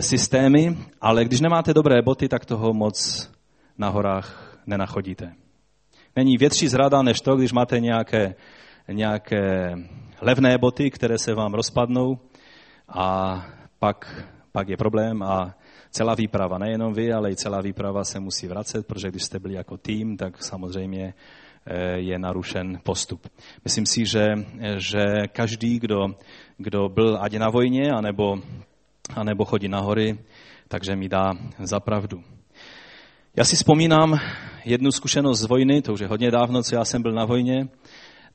[0.00, 3.30] systémy, ale když nemáte dobré boty, tak toho moc
[3.78, 5.32] na horách nenachodíte.
[6.16, 8.34] Není větší zrada než to, když máte nějaké,
[8.88, 9.74] nějaké
[10.20, 12.18] levné boty, které se vám rozpadnou
[12.88, 15.52] a pak pak je problém a
[15.90, 19.54] celá výprava, nejenom vy, ale i celá výprava se musí vracet, protože když jste byli
[19.54, 21.14] jako tým, tak samozřejmě
[21.66, 23.28] eh, je narušen postup.
[23.64, 24.26] Myslím si, že,
[24.76, 26.16] že každý, kdo,
[26.56, 28.40] kdo byl ať na vojně, anebo,
[29.16, 30.18] anebo chodí na hory,
[30.68, 32.24] takže mi dá za pravdu.
[33.36, 34.18] Já si vzpomínám
[34.64, 37.68] jednu zkušenost z vojny, to už je hodně dávno, co já jsem byl na vojně,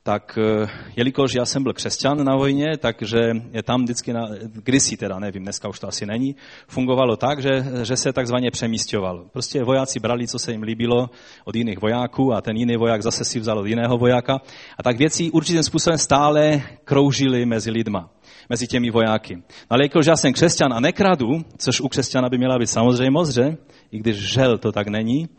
[0.04, 3.20] tak eh, jelikož já jsem byl křesťan na vojně, takže
[3.52, 6.36] je tam vždycky, na, kdysi teda, nevím, dneska už to asi není,
[6.68, 9.26] fungovalo tak, že, že se takzvaně přemístěvalo.
[9.34, 11.10] Prostě vojáci brali, co se jim líbilo
[11.46, 14.42] od jiných vojáků a ten jiný voják zase si vzal od jiného vojáka.
[14.78, 18.10] A tak věci určitým způsobem stále kroužily mezi lidma
[18.50, 19.36] mezi těmi vojáky.
[19.36, 23.34] No ale jakož já jsem křesťan a nekradu, což u křesťana by měla být samozřejmost,
[23.34, 23.58] že?
[23.92, 25.30] I když žel to tak není,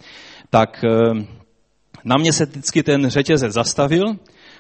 [0.50, 1.26] tak eh,
[2.04, 4.16] na mě se vždycky ten řetězec zastavil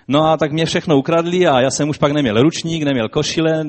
[0.08, 3.64] No a tak mě všechno ukradli a já jsem už pak neměl ručník, neměl košile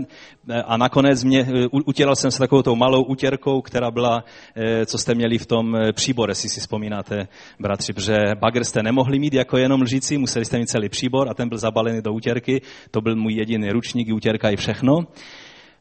[0.50, 4.24] eh, a nakonec mě, eh, utěral jsem se takovou tou malou utěrkou, která byla,
[4.56, 7.28] eh, co jste měli v tom příbore, jestli si vzpomínáte,
[7.60, 11.34] bratři, protože bagr jste nemohli mít jako jenom lžíci, museli jste mít celý příbor a
[11.34, 15.00] ten byl zabalený do utěrky, to byl můj jediný ručník, utěrka i všechno.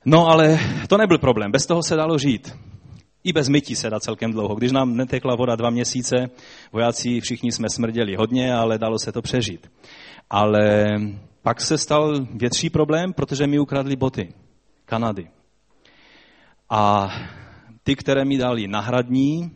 [0.05, 2.53] No ale to nebyl problém, bez toho se dalo žít.
[3.25, 4.55] I bez mytí se dá celkem dlouho.
[4.55, 6.31] Když nám netekla voda dva měsíce,
[6.73, 9.71] vojáci všichni jsme smrděli hodně, ale dalo se to přežít.
[10.33, 10.97] Ale
[11.43, 14.35] pak se stal větší problém, protože mi ukradli boty.
[14.85, 15.29] Kanady.
[16.71, 17.11] A
[17.83, 19.51] ty, které mi dali nahradní,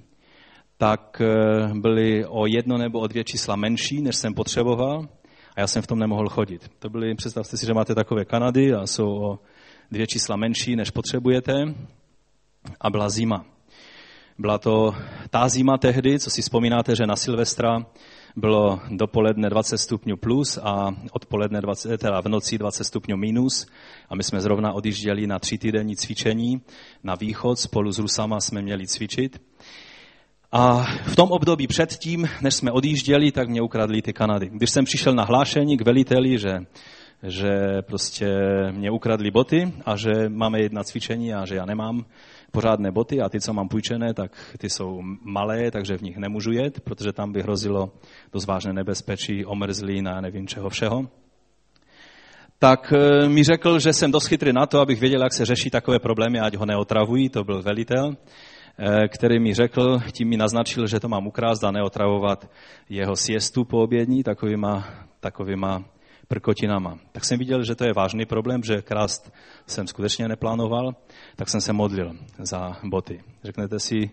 [0.79, 5.09] tak eh, byly o jedno nebo o dvě čísla menší, než jsem potřeboval
[5.57, 6.71] a já jsem v tom nemohl chodit.
[6.79, 9.39] To byly, představte si, že máte takové Kanady a jsou o
[9.91, 11.53] dvě čísla menší, než potřebujete
[12.81, 13.45] a byla zima.
[14.39, 14.95] Byla to
[15.31, 17.87] ta zima tehdy, co si vzpomínáte, že na Silvestra
[18.37, 23.67] bylo dopoledne 20 stupňů plus a odpoledne 20, teda v noci 20 stupňů minus.
[24.09, 26.61] A my jsme zrovna odjížděli na tři týdenní cvičení
[27.05, 29.43] na východ, spolu s Rusama jsme měli cvičit.
[30.53, 34.51] A v tom období předtím, než jsme odjížděli, tak mě ukradli ty Kanady.
[34.53, 36.59] Když jsem přišel na hlášení k veliteli, že
[37.23, 38.29] že prostě
[38.71, 42.05] mě ukradli boty a že máme jedna cvičení a že já nemám
[42.57, 46.53] pořádné boty a ty, co mám půjčené, tak ty jsou malé, takže v nich nemůžu
[46.53, 47.93] jet, protože tam by hrozilo
[48.33, 51.09] dost vážné nebezpečí, omrzlin a nevím čeho všeho.
[52.59, 55.71] Tak eh, mi řekl, že jsem dost chytrý na to, abych věděl, jak se řeší
[55.71, 60.87] takové problémy, ať ho neotravují, to byl velitel eh, který mi řekl, tím mi naznačil,
[60.87, 62.51] že to mám ukrást a neotravovat
[62.89, 64.85] jeho siestu po obědní takovýma,
[65.21, 65.85] takovýma
[66.29, 66.99] prkotinama.
[67.13, 69.33] Tak jsem viděl, že to je vážný problém, že krást
[69.67, 70.95] jsem skutečně neplánoval,
[71.37, 73.21] tak jsem se modlil za boty.
[73.45, 74.11] Řeknete si,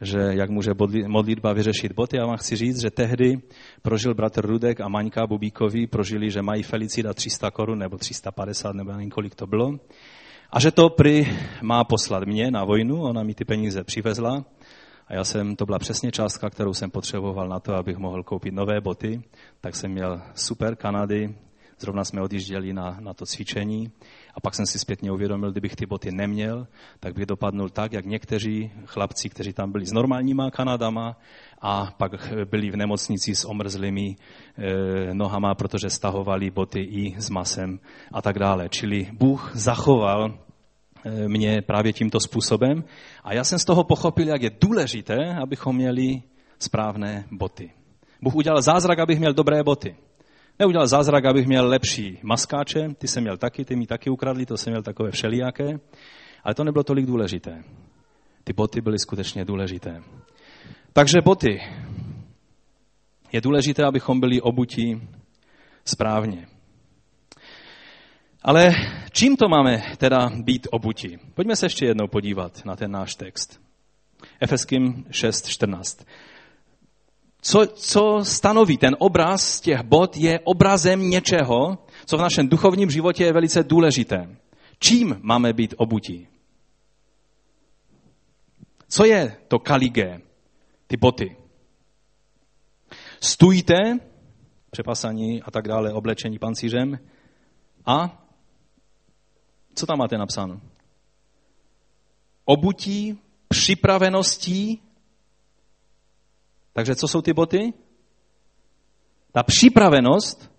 [0.00, 0.70] že jak může
[1.06, 2.16] modlitba vyřešit boty.
[2.16, 3.38] Já vám chci říct, že tehdy
[3.82, 8.92] prožil bratr Rudek a Maňka Bubíkovi, prožili, že mají Felicida 300 korun nebo 350 nebo
[8.92, 9.78] nevím, kolik to bylo.
[10.50, 11.26] A že to prý
[11.62, 14.44] má poslat mě na vojnu, ona mi ty peníze přivezla.
[15.08, 18.54] A já jsem, to byla přesně částka, kterou jsem potřeboval na to, abych mohl koupit
[18.54, 19.22] nové boty.
[19.60, 21.34] Tak jsem měl super Kanady,
[21.78, 23.90] Zrovna jsme odjížděli na, na to cvičení
[24.34, 26.66] a pak jsem si zpětně uvědomil, kdybych ty boty neměl,
[27.00, 31.16] tak bych dopadnul tak, jak někteří chlapci, kteří tam byli s normálníma Kanadama
[31.60, 32.12] a pak
[32.50, 37.80] byli v nemocnici s omrzlými e, nohama, protože stahovali boty i s masem
[38.12, 38.68] a tak dále.
[38.68, 40.34] Čili Bůh zachoval
[41.04, 42.84] e, mě právě tímto způsobem
[43.24, 46.22] a já jsem z toho pochopil, jak je důležité, abychom měli
[46.58, 47.70] správné boty.
[48.22, 49.96] Bůh udělal zázrak, abych měl dobré boty.
[50.58, 54.56] Neudělal zázrak, abych měl lepší maskáče, ty jsem měl taky, ty mi taky ukradli, to
[54.56, 55.80] jsem měl takové všelijaké,
[56.44, 57.64] ale to nebylo tolik důležité.
[58.44, 60.02] Ty boty byly skutečně důležité.
[60.92, 61.60] Takže boty.
[63.32, 65.08] Je důležité, abychom byli obutí
[65.84, 66.46] správně.
[68.42, 68.72] Ale
[69.12, 71.18] čím to máme teda být obutí?
[71.34, 73.60] Pojďme se ještě jednou podívat na ten náš text.
[74.40, 76.04] Efeským 6.14
[77.44, 83.24] co, co stanoví ten obraz těch bod, je obrazem něčeho, co v našem duchovním životě
[83.24, 84.36] je velice důležité.
[84.78, 86.28] Čím máme být obutí?
[88.88, 90.20] Co je to kaligé,
[90.86, 91.36] ty boty?
[93.20, 93.76] Stůjte,
[94.70, 96.98] přepasaní a tak dále, oblečení pancířem
[97.86, 98.24] a
[99.74, 100.60] co tam máte napsáno?
[102.44, 104.83] Obutí, připraveností
[106.74, 107.72] takže co jsou ty boty?
[109.32, 110.52] Ta připravenost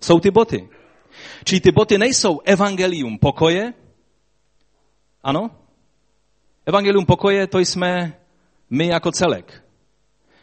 [0.00, 0.68] jsou ty boty.
[1.44, 3.72] Čili ty boty nejsou evangelium pokoje,
[5.22, 5.50] ano?
[6.66, 8.20] Evangelium pokoje to jsme
[8.70, 9.64] my jako celek.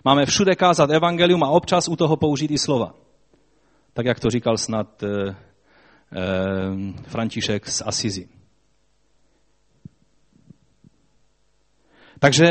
[0.06, 2.96] Máme všude kázat evangelium a občas u toho použít i slova.
[3.94, 5.36] Tak jak to říkal snad e, e,
[7.08, 8.30] František z Asizi.
[12.20, 12.46] Takže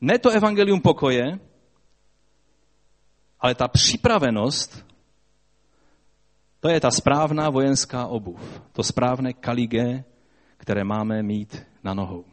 [0.00, 1.38] ne to evangelium pokoje,
[3.46, 4.86] ale ta připravenost,
[6.60, 10.04] to je ta správná vojenská obuv, to správné kaligé,
[10.56, 12.24] které máme mít na nohou.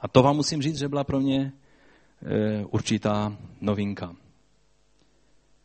[0.00, 4.16] A to vám musím říct, že byla pro mě e, určitá novinka.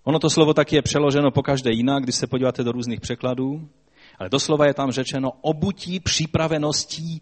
[0.04, 3.70] Ono to slovo taky je přeloženo po každé jinak, když se podíváte do různých překladů,
[4.18, 7.22] ale doslova je tam řečeno obutí připraveností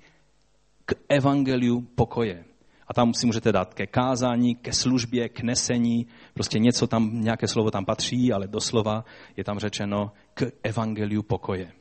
[0.86, 2.46] k evangeliu pokoje.
[2.88, 7.48] A tam si můžete dát ke kázání, ke službě, k nesení, prostě něco tam, nějaké
[7.48, 9.06] slovo tam patří, ale doslova
[9.38, 11.72] je tam řečeno k evangeliu pokoje.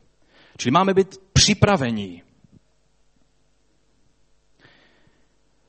[0.57, 2.23] Čili máme být připravení.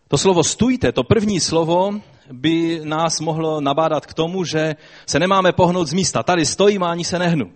[0.07, 5.51] To slovo stůjte, to první slovo, by nás mohlo nabádat k tomu, že se nemáme
[5.51, 6.23] pohnout z místa.
[6.23, 7.51] Tady stojím a ani se nehnu.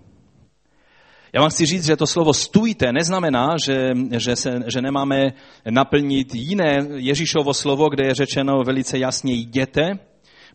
[1.34, 5.34] Já vám chci říct, že to slovo stůjte neznamená, že, že, se, že nemáme
[5.70, 9.82] naplnit jiné Ježíšovo slovo, kde je řečeno velice jasně jděte.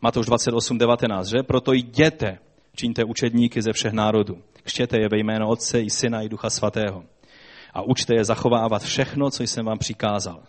[0.00, 1.42] Matouš 28, 19, že?
[1.42, 2.38] Proto jděte,
[2.76, 4.38] čiňte učedníky ze všech národů.
[4.62, 7.04] Kštěte je ve jméno Otce i Syna i Ducha Svatého.
[7.74, 10.42] A učte je zachovávat všechno, co jsem vám přikázal.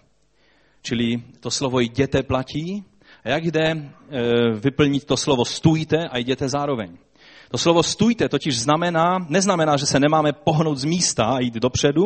[0.81, 2.83] Čili to slovo jděte platí.
[3.23, 3.91] A jak jde e,
[4.53, 6.97] vyplnit to slovo stůjte a jděte zároveň?
[7.51, 12.05] To slovo stůjte totiž znamená, neznamená, že se nemáme pohnout z místa a jít dopředu,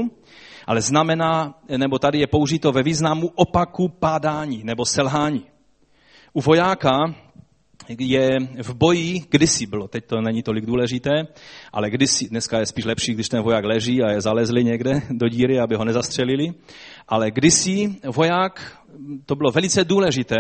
[0.67, 5.45] ale znamená, nebo tady je použito ve významu opaku pádání nebo selhání.
[6.34, 6.91] U vojáka
[7.99, 8.30] je
[8.63, 11.12] v boji, kdysi bylo, teď to není tolik důležité,
[11.73, 15.27] ale kdysi, dneska je spíš lepší, když ten voják leží a je zalezli někde do
[15.27, 16.54] díry, aby ho nezastřelili,
[17.08, 18.77] ale kdysi voják,
[19.25, 20.36] to bylo velice důležité,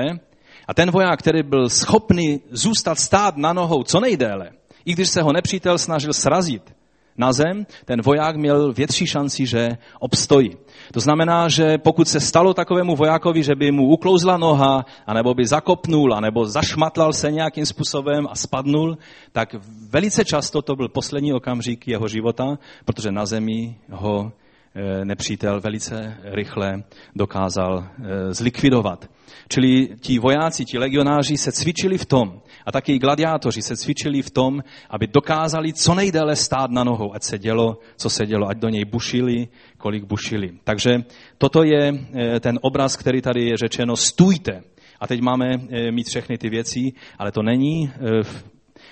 [0.67, 4.51] a ten voják, který byl schopný zůstat stát na nohou co nejdéle,
[4.85, 6.75] i když se ho nepřítel snažil srazit
[7.17, 10.57] na zem, ten voják měl větší šanci, že obstojí.
[10.93, 15.45] To znamená, že pokud se stalo takovému vojákovi, že by mu uklouzla noha, anebo by
[15.45, 18.97] zakopnul, anebo zašmatlal se nějakým způsobem a spadnul,
[19.31, 19.55] tak
[19.89, 24.31] velice často to byl poslední okamžik jeho života, protože na zemi ho
[24.75, 26.83] Eh, nepřítel velice rychle
[27.15, 29.09] dokázal eh, zlikvidovat.
[29.47, 34.29] Čili ti vojáci, ti legionáři se cvičili v tom, a taky gladiátoři se cvičili v
[34.29, 38.57] tom, aby dokázali co nejdéle stát na nohou, ať se dělo, co se dělo, ať
[38.57, 39.47] do něj bušili,
[39.77, 40.51] kolik bušili.
[40.63, 40.91] Takže
[41.37, 44.63] toto je eh, ten obraz, který tady je řečeno, stůjte.
[44.99, 45.57] A teď máme
[45.91, 48.43] mít všechny ty věci, ale to není v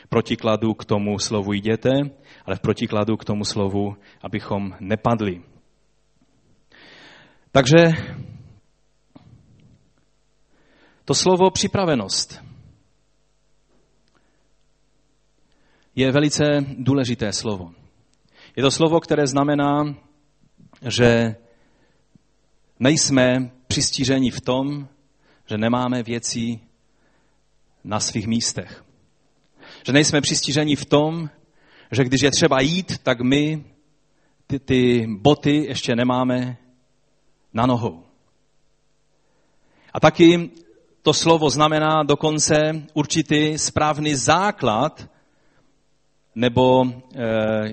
[0.09, 1.91] protikladu k tomu slovu jděte,
[2.45, 5.41] ale v protikladu k tomu slovu, abychom nepadli.
[7.51, 7.77] Takže
[11.05, 12.48] to slovo připravenost
[15.99, 17.71] je velice důležité slovo.
[18.55, 19.95] Je to slovo, které znamená,
[20.87, 21.35] že
[22.79, 24.87] nejsme přistíženi v tom,
[25.45, 26.59] že nemáme věci
[27.83, 28.83] na svých místech.
[29.85, 31.29] Že nejsme přistíženi v tom,
[31.91, 33.63] že když je třeba jít, tak my
[34.47, 36.57] ty, ty boty ještě nemáme
[37.53, 38.03] na nohou.
[39.93, 40.49] A taky
[41.01, 42.55] to slovo znamená dokonce
[42.93, 45.09] určitý správný základ,
[46.35, 47.19] nebo, eh,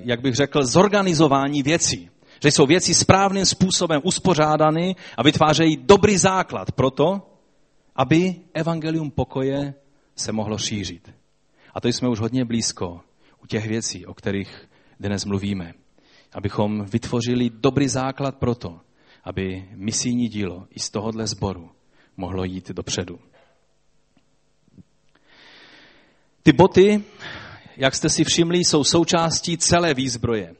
[0.04, 2.10] jak bych řekl, zorganizování věcí.
[2.42, 7.22] Že jsou věci správným způsobem uspořádány a vytvářejí dobrý základ pro to,
[7.96, 9.74] aby evangelium pokoje
[10.16, 11.12] se mohlo šířit.
[11.74, 13.00] A to jsme už hodně blízko
[13.42, 14.68] u těch věcí, o kterých
[15.00, 15.74] dnes mluvíme.
[16.32, 18.80] Abychom vytvořili dobrý základ pro to,
[19.24, 21.70] aby misijní dílo i z tohohle sboru
[22.16, 23.18] mohlo jít dopředu.
[26.42, 27.04] Ty boty,
[27.76, 30.54] jak jste si všimli, jsou součástí celé výzbroje.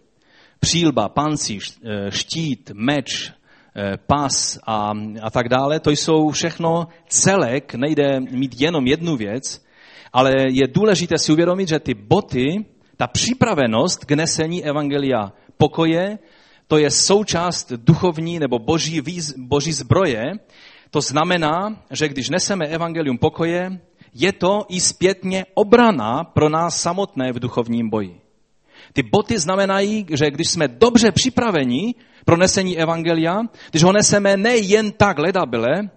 [0.61, 3.33] Přílba, pancíř, eh, štít, meč,
[3.77, 9.65] eh, pas a, a tak dále, to jsou všechno celek, nejde mít jenom jednu věc,
[10.13, 12.65] ale je důležité si uvědomit, že ty boty,
[12.97, 16.19] ta připravenost k nesení evangelia pokoje
[16.69, 20.25] to je součást duchovní nebo boží, výz, boží zbroje.
[20.91, 23.81] To znamená, že když neseme evangelium pokoje,
[24.19, 28.21] je to i zpětně obrana pro nás samotné v duchovním boji.
[28.93, 34.93] Ty boty znamenají, že když jsme dobře připraveni pro nesení evangelia, když ho neseme nejen
[34.93, 35.91] tak ledabile,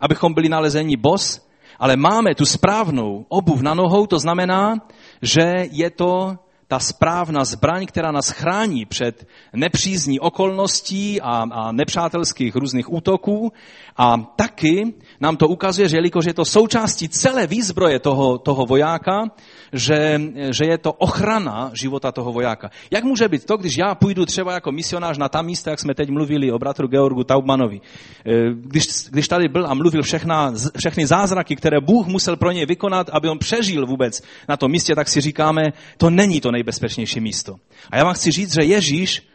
[0.00, 4.74] abychom byli nalezení bos, ale máme tu správnou obuv na nohou, to znamená,
[5.22, 6.36] že je to
[6.72, 13.52] ta správná zbraň, která nás chrání před nepřízní okolností a, a nepřátelských různých útoků.
[13.96, 19.28] A taky nám to ukazuje, že jelikož je to součástí celé výzbroje toho, toho vojáka,
[19.72, 20.20] že,
[20.50, 22.70] že je to ochrana života toho vojáka.
[22.90, 25.94] Jak může být to, když já půjdu třeba jako misionář na ta místa, jak jsme
[25.94, 27.80] teď mluvili o bratru Georgu Taubmanovi.
[27.80, 32.66] Eh, když, když tady byl a mluvil všechna, všechny zázraky, které Bůh musel pro něj
[32.66, 35.62] vykonat, aby on přežil vůbec na tom místě, tak si říkáme,
[35.96, 37.56] to není to nejbezpečnější místo.
[37.90, 39.28] A já vám chci říct, že Ježíš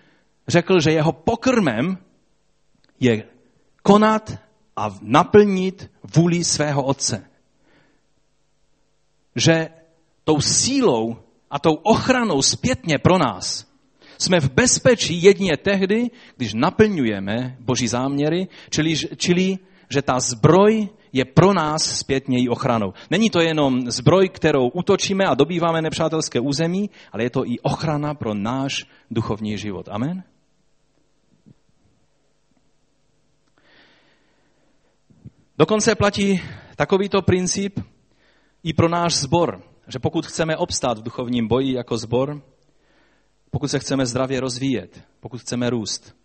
[0.47, 1.97] řekl, že jeho pokrmem
[2.99, 3.23] je
[3.83, 4.37] konat
[4.75, 7.29] a naplnit vůli svého otce.
[9.35, 9.69] Že
[10.23, 11.17] tou sílou
[11.51, 13.67] a tou ochranou zpětně pro nás
[14.17, 19.57] jsme v bezpečí jedině tehdy, když naplňujeme boží záměry, čili, čili
[19.89, 22.93] že ta zbroj je pro nás zpětně i ochranou.
[23.11, 28.13] Není to jenom zbroj, kterou utočíme a dobýváme nepřátelské území, ale je to i ochrana
[28.13, 29.89] pro náš duchovní život.
[29.91, 30.23] Amen?
[35.57, 36.41] Dokonce platí
[36.75, 37.79] takovýto princip
[38.63, 42.41] i pro náš zbor, že pokud chceme obstát v duchovním boji jako zbor,
[43.51, 46.15] pokud se chceme zdravě rozvíjet, pokud chceme růst,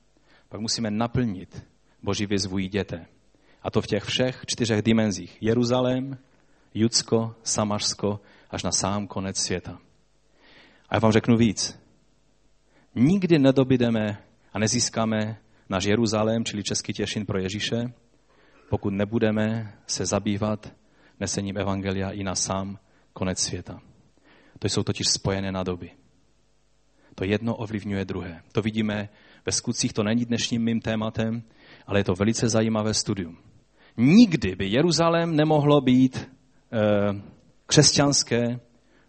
[0.48, 1.66] pak musíme naplnit
[2.02, 3.06] Boží výzvu děte.
[3.62, 5.38] A to v těch všech čtyřech dimenzích.
[5.40, 6.18] Jeruzalém,
[6.74, 9.78] Judsko, Samařsko, až na sám konec světa.
[10.88, 11.78] A já vám řeknu víc.
[12.94, 14.18] Nikdy nedobydeme
[14.52, 15.38] a nezískáme
[15.68, 17.92] náš Jeruzalém, čili Český těšin pro Ježíše,
[18.68, 20.72] pokud nebudeme se zabývat
[21.20, 22.78] nesením Evangelia i na sám
[23.12, 23.80] konec světa.
[24.58, 25.90] To jsou totiž spojené nádoby.
[27.14, 28.42] To jedno ovlivňuje druhé.
[28.52, 29.08] To vidíme
[29.46, 31.42] ve skutcích, to není dnešním mým tématem,
[31.86, 33.38] ale je to velice zajímavé studium.
[33.96, 36.28] Nikdy by Jeruzalém nemohlo být e,
[37.66, 38.60] křesťanské,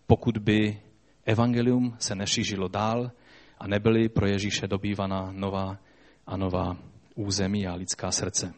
[0.07, 0.81] pokud by
[1.25, 3.11] evangelium se nešířilo dál
[3.59, 5.77] a nebyly pro Ježíše dobývaná nová
[6.27, 6.77] a nová
[7.15, 8.53] území a lidská srdce.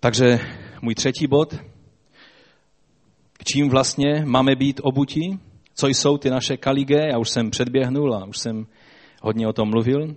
[0.00, 0.38] Takže
[0.82, 1.54] můj třetí bod,
[3.32, 5.40] k čím vlastně máme být obutí,
[5.74, 8.66] co jsou ty naše kaligé, já už jsem předběhnul a už jsem
[9.22, 10.16] hodně o tom mluvil.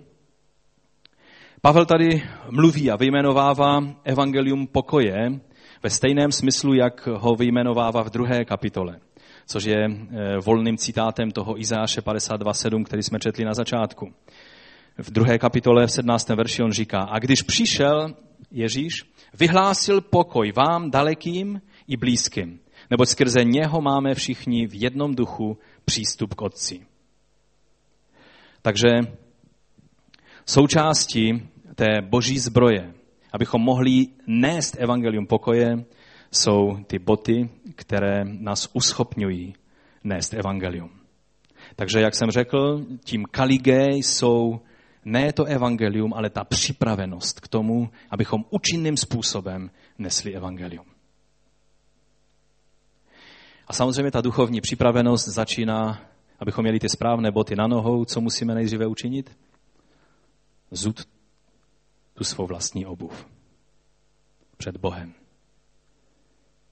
[1.62, 5.40] Pavel tady mluví a vyjmenovává evangelium pokoje
[5.82, 9.00] ve stejném smyslu, jak ho vyjmenovává v druhé kapitole,
[9.46, 14.12] což je eh, volným citátem toho Izáše 52.7, který jsme četli na začátku.
[14.98, 16.28] V druhé kapitole v 17.
[16.28, 18.14] verši on říká, a když přišel
[18.50, 18.92] Ježíš,
[19.38, 26.34] vyhlásil pokoj vám dalekým i blízkým, neboť skrze něho máme všichni v jednom duchu přístup
[26.34, 26.86] k Otci.
[28.62, 28.88] Takže
[30.48, 32.94] součástí té boží zbroje,
[33.32, 35.84] abychom mohli nést evangelium pokoje,
[36.32, 39.54] jsou ty boty, které nás uschopňují
[40.04, 40.90] nést evangelium.
[41.76, 44.60] Takže, jak jsem řekl, tím kaligé jsou
[45.04, 50.86] ne to evangelium, ale ta připravenost k tomu, abychom účinným způsobem nesli evangelium.
[53.66, 56.00] A samozřejmě ta duchovní připravenost začíná,
[56.40, 59.36] abychom měli ty správné boty na nohou, co musíme nejdříve učinit?
[60.70, 61.08] Zud
[62.14, 63.26] tu svou vlastní obuv
[64.56, 65.14] před Bohem.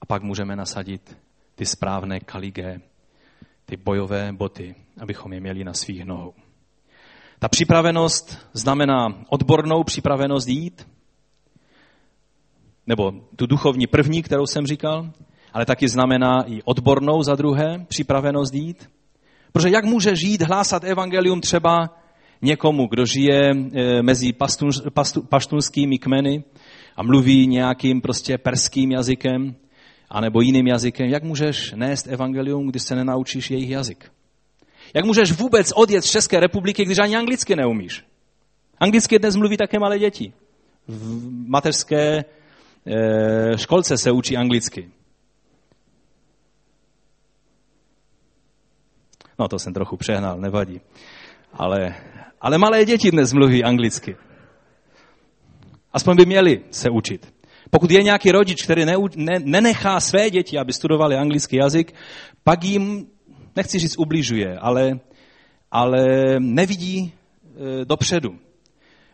[0.01, 1.17] A pak můžeme nasadit
[1.55, 2.81] ty správné kaligé,
[3.65, 6.33] ty bojové boty, abychom je měli na svých nohou.
[7.39, 10.87] Ta připravenost znamená odbornou připravenost jít,
[12.87, 15.11] nebo tu duchovní první, kterou jsem říkal,
[15.53, 18.89] ale taky znamená i odbornou za druhé připravenost jít.
[19.51, 21.89] Protože jak může žít, hlásat evangelium třeba
[22.41, 26.43] někomu, kdo žije e, mezi pastun, pastu, paštunskými kmeny
[26.95, 29.55] a mluví nějakým prostě perským jazykem,
[30.09, 34.11] anebo jiným jazykem, jak můžeš nést evangelium, když se nenaučíš jejich jazyk?
[34.93, 38.05] Jak můžeš vůbec odjet z České republiky, když ani anglicky neumíš?
[38.79, 40.33] Anglicky dnes mluví také malé děti.
[40.87, 42.25] V mateřské
[42.85, 44.89] e, školce se učí anglicky.
[49.39, 50.81] No to jsem trochu přehnal, nevadí.
[51.53, 51.95] Ale,
[52.41, 54.15] ale malé děti dnes mluví anglicky.
[55.93, 57.33] Aspoň by měli se učit.
[57.69, 61.93] Pokud je nějaký rodič, který ne, ne, nenechá své děti, aby studovali anglický jazyk,
[62.43, 63.07] pak jim
[63.55, 64.99] nechci říct ubližuje, ale,
[65.71, 66.05] ale
[66.39, 68.39] nevidí e, dopředu.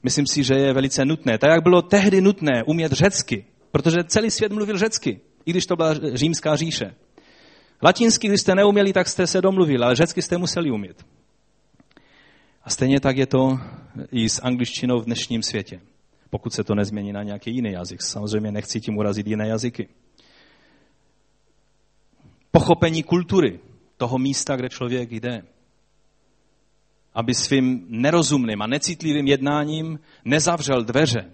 [0.04, 1.38] Myslím si, že je velice nutné.
[1.38, 5.76] Tak jak bylo tehdy nutné umět řecky, protože celý svět mluvil řecky, i když to
[5.76, 6.94] byla římská říše.
[7.84, 11.06] Latinsky, když jste neuměli, tak jste se domluvili, ale řecky jste museli umět.
[12.64, 13.60] A stejně tak je to
[14.12, 15.82] i s angličtinou v dnešním světě,
[16.30, 18.02] pokud se to nezmění na nějaký jiný jazyk.
[18.02, 19.90] Samozřejmě nechci tím urazit jiné jazyky.
[22.52, 23.60] Pochopení kultury,
[23.98, 25.44] toho místa, kde člověk jde.
[27.14, 31.32] Aby svým nerozumným a necitlivým jednáním nezavřel dveře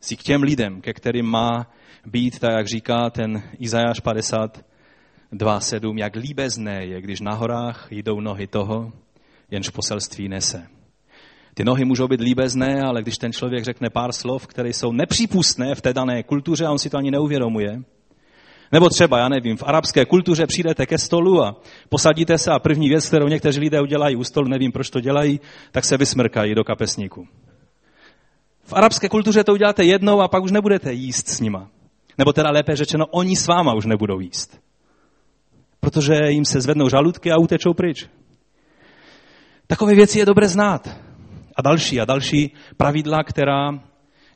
[0.00, 1.72] si k těm lidem, ke kterým má
[2.06, 8.46] být, tak jak říká ten Izajáš 52.7, jak líbezné je, když na horách jdou nohy
[8.46, 8.92] toho,
[9.50, 10.66] jenž poselství nese.
[11.54, 15.74] Ty nohy můžou být líbezné, ale když ten člověk řekne pár slov, které jsou nepřípustné
[15.74, 17.82] v té dané kultuře a on si to ani neuvědomuje,
[18.72, 21.56] nebo třeba, já nevím, v arabské kultuře přijdete ke stolu a
[21.88, 25.40] posadíte se a první věc, kterou někteří lidé udělají u stolu, nevím, proč to dělají,
[25.72, 27.26] tak se vysmrkají do kapesníku.
[28.64, 31.68] V arabské kultuře to uděláte jednou a pak už nebudete jíst s nima.
[32.18, 34.60] Nebo teda lépe řečeno, oni s váma už nebudou jíst.
[35.80, 38.08] Protože jim se zvednou žaludky a utečou pryč.
[39.70, 40.88] Takové věci je dobré znát.
[41.56, 43.70] A další a další pravidla, která,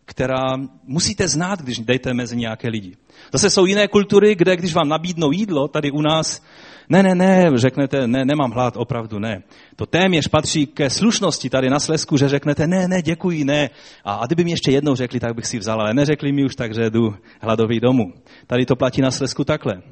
[0.04, 0.46] která
[0.84, 2.96] musíte znát, když jdete mezi nějaké lidi.
[3.32, 6.42] Zase jsou jiné kultury, kde když vám nabídnou jídlo, tady u nás,
[6.88, 9.42] ne, ne, ne, řeknete, ne, nemám hlad, opravdu ne.
[9.76, 13.70] To téměř patří ke slušnosti tady na Slesku, že řeknete, ne, ne, děkuji, ne.
[14.04, 16.56] A, a kdyby mi ještě jednou řekli, tak bych si vzal, ale neřekli mi už,
[16.56, 18.12] takže jdu hladový domů.
[18.46, 19.82] Tady to platí na Slesku takhle.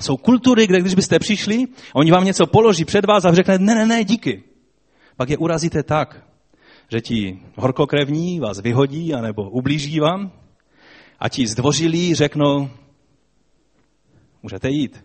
[0.00, 1.64] Jsou kultury, kde když byste přišli,
[1.94, 4.47] oni vám něco položí před vás a řeknete, ne, ne, ne, díky.
[5.18, 6.22] Pak je urazíte tak,
[6.92, 10.32] že ti horkokrevní vás vyhodí anebo ublíží vám
[11.18, 12.70] a ti zdvořilí řeknou,
[14.42, 15.04] můžete jít.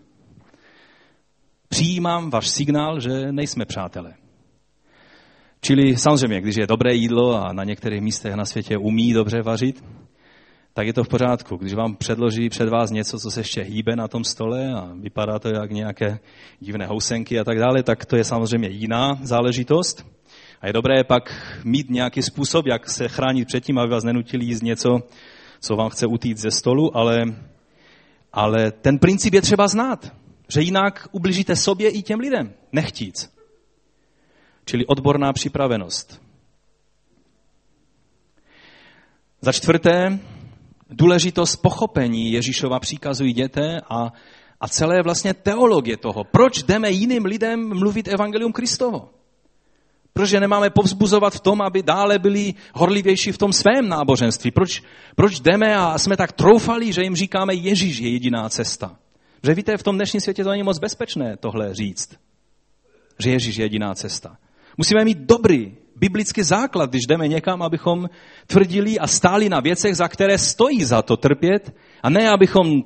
[1.69, 4.13] Přijímám váš signál, že nejsme přátelé.
[5.61, 9.83] Čili samozřejmě, když je dobré jídlo a na některých místech na světě umí dobře vařit,
[10.73, 11.55] tak je to v pořádku.
[11.57, 15.39] Když vám předloží před vás něco, co se ještě hýbe na tom stole a vypadá
[15.39, 16.19] to jak nějaké
[16.59, 20.05] divné housenky a tak dále, tak to je samozřejmě jiná záležitost.
[20.61, 21.23] A je dobré pak
[21.63, 24.99] mít nějaký způsob, jak se chránit před tím, aby vás nenutili jíst něco,
[25.59, 27.23] co vám chce utít ze stolu, ale,
[28.33, 30.15] ale ten princip je třeba znát,
[30.47, 33.33] že jinak ubližíte sobě i těm lidem, nechtíc.
[34.65, 36.21] Čili odborná připravenost.
[39.41, 40.19] Za čtvrté,
[40.95, 44.13] důležitost pochopení Ježíšova příkazu jděte a,
[44.59, 46.23] a celé vlastně teologie toho.
[46.23, 49.09] Proč jdeme jiným lidem mluvit evangelium Kristovo?
[50.13, 54.51] Proč je nemáme povzbuzovat v tom, aby dále byli horlivější v tom svém náboženství?
[54.51, 54.83] Proč,
[55.15, 58.95] proč jdeme a jsme tak troufali, že jim říkáme, Ježíš je jediná cesta?
[59.43, 62.17] Že víte, v tom dnešním světě to není moc bezpečné tohle říct.
[63.19, 64.37] Že Ježíš je jediná cesta.
[64.77, 68.09] Musíme mít dobrý biblický základ, když jdeme někam, abychom
[68.47, 71.71] tvrdili a stáli na věcech, za které stojí za to trpět,
[72.03, 72.83] a ne abychom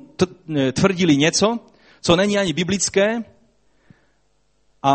[0.72, 1.58] tvrdili něco,
[2.00, 3.24] co není ani biblické,
[4.82, 4.94] a,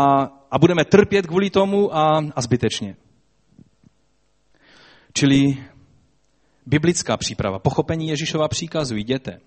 [0.50, 2.96] a budeme trpět kvůli tomu a, a zbytečně.
[5.12, 5.56] Čili
[6.66, 9.40] biblická příprava, pochopení Ježíšova příkazu, jděte.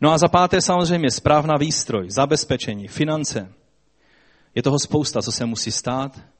[0.00, 3.52] No a za páté samozřejmě správná výstroj, zabezpečení, finance.
[4.54, 6.32] Je toho spousta, co se musí stát,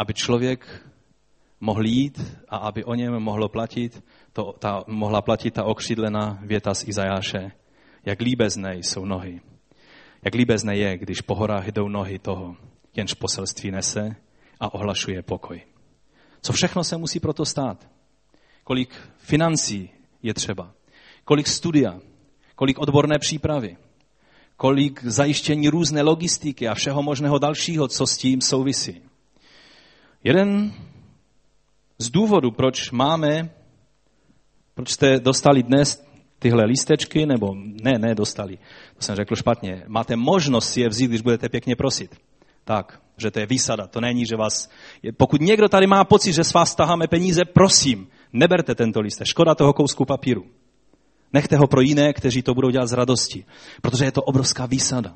[0.00, 0.86] aby člověk
[1.60, 6.74] mohl jít a aby o něm mohlo platit, to, ta, mohla platit ta okřídlená věta
[6.74, 7.52] z Izajáše.
[8.04, 9.40] Jak líbezné jsou nohy
[10.24, 12.56] jak líbezné je, když po horách jdou nohy toho,
[12.96, 14.16] jenž poselství nese
[14.60, 15.62] a ohlašuje pokoj.
[16.42, 17.88] Co všechno se musí proto stát?
[18.64, 19.90] Kolik financí
[20.22, 20.72] je třeba?
[21.24, 22.00] Kolik studia?
[22.54, 23.76] Kolik odborné přípravy?
[24.56, 29.02] Kolik zajištění různé logistiky a všeho možného dalšího, co s tím souvisí?
[30.24, 30.72] Jeden
[31.98, 33.50] z důvodů, proč máme,
[34.74, 36.04] proč jste dostali dnes
[36.38, 38.58] tyhle lístečky, nebo ne, ne dostali,
[38.96, 42.16] to jsem řekl špatně, máte možnost si je vzít, když budete pěkně prosit.
[42.64, 44.70] Tak, že to je výsada, to není, že vás,
[45.16, 49.54] pokud někdo tady má pocit, že s vás taháme peníze, prosím, neberte tento lístek, škoda
[49.54, 50.44] toho kousku papíru.
[51.32, 53.44] Nechte ho pro jiné, kteří to budou dělat z radosti,
[53.82, 55.14] protože je to obrovská výsada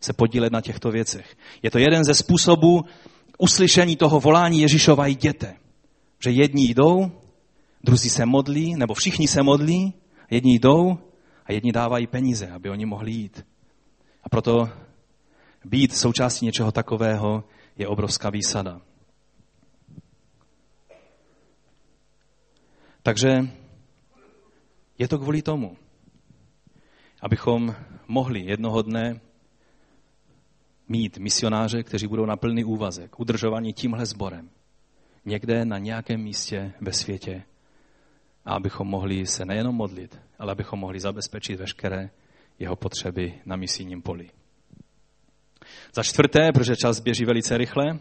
[0.00, 1.36] se podílet na těchto věcech.
[1.62, 2.84] Je to jeden ze způsobů
[3.38, 5.56] uslyšení toho volání Ježíšova jděte.
[6.18, 7.10] Že jedni jdou,
[7.84, 9.94] druzí se modlí, nebo všichni se modlí
[10.30, 10.98] Jedni jdou
[11.46, 13.46] a jedni dávají peníze, aby oni mohli jít.
[14.22, 14.68] A proto
[15.64, 17.44] být součástí něčeho takového
[17.76, 18.80] je obrovská výsada.
[23.02, 23.28] Takže
[24.98, 25.76] je to kvůli tomu,
[27.20, 27.74] abychom
[28.08, 29.20] mohli jednoho dne
[30.88, 34.50] mít misionáře, kteří budou na plný úvazek, udržovaní tímhle sborem,
[35.24, 37.42] někde na nějakém místě ve světě,
[38.44, 42.10] a abychom mohli se nejenom modlit, ale abychom mohli zabezpečit veškeré
[42.58, 44.30] jeho potřeby na misijním poli.
[45.94, 47.98] Za čtvrté, protože čas běží velice rychle,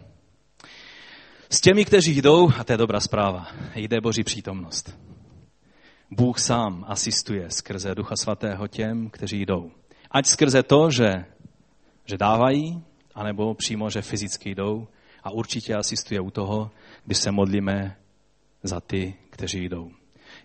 [1.50, 4.98] s těmi, kteří jdou, a to je dobrá zpráva, jde Boží přítomnost.
[6.12, 9.72] Bůh sám asistuje skrze Ducha Svatého těm, kteří jdou.
[10.12, 11.26] Ať skrze to, že
[12.08, 12.84] že dávají,
[13.16, 14.88] anebo přímo, že fyzicky jdou
[15.24, 16.72] a určitě asistuje u toho,
[17.05, 17.97] když se modlíme
[18.64, 19.91] za ty, kteří jdou.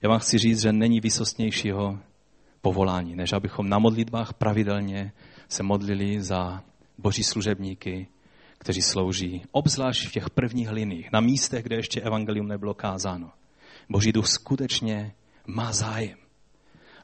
[0.03, 1.99] Já vám chci říct, že není výsostnějšího
[2.61, 5.13] povolání, než abychom na modlitbách pravidelně
[5.49, 6.63] se modlili za
[6.99, 8.07] boží služebníky,
[8.59, 13.31] kteří slouží, obzvlášť v těch prvních liních, na místech, kde ještě evangelium nebylo kázáno.
[13.89, 15.15] Boží duch skutečně
[15.47, 16.19] má zájem.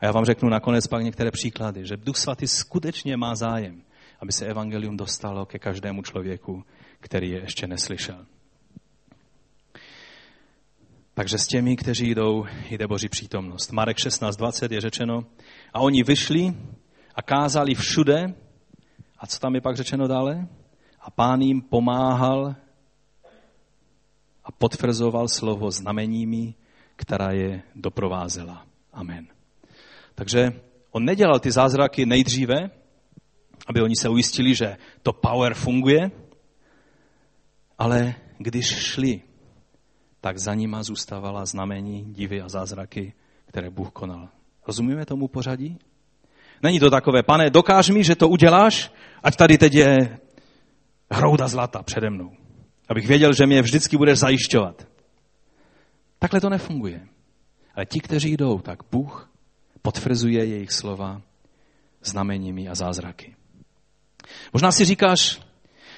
[0.00, 3.82] A já vám řeknu nakonec pak některé příklady, že Duch Svatý skutečně má zájem,
[4.20, 6.64] aby se evangelium dostalo ke každému člověku,
[7.00, 8.26] který je ještě neslyšel.
[11.14, 13.72] Takže s těmi, kteří jdou, jde Boží přítomnost.
[13.72, 15.24] Marek 16.20 je řečeno,
[15.74, 16.54] a oni vyšli
[17.14, 18.34] a kázali všude.
[19.18, 20.48] A co tam je pak řečeno dále?
[21.00, 22.54] A pán jim pomáhal
[24.44, 26.54] a potvrzoval slovo znameními,
[26.96, 28.66] která je doprovázela.
[28.92, 29.26] Amen.
[30.14, 30.60] Takže
[30.90, 32.70] on nedělal ty zázraky nejdříve,
[33.68, 36.10] aby oni se ujistili, že to power funguje,
[37.78, 39.22] ale když šli,
[40.20, 43.12] tak za nima zůstávala znamení, divy a zázraky,
[43.46, 44.28] které Bůh konal.
[44.66, 45.78] Rozumíme tomu pořadí?
[46.62, 48.92] Není to takové, pane, dokáž mi, že to uděláš,
[49.22, 50.18] ať tady teď je
[51.10, 52.32] hrouda zlata přede mnou.
[52.88, 54.86] Abych věděl, že mě vždycky budeš zajišťovat.
[56.18, 57.08] Takhle to nefunguje.
[57.74, 59.30] Ale ti, kteří jdou, tak Bůh
[59.82, 61.22] potvrzuje jejich slova
[62.02, 63.36] znameními a zázraky.
[64.52, 65.40] Možná si říkáš,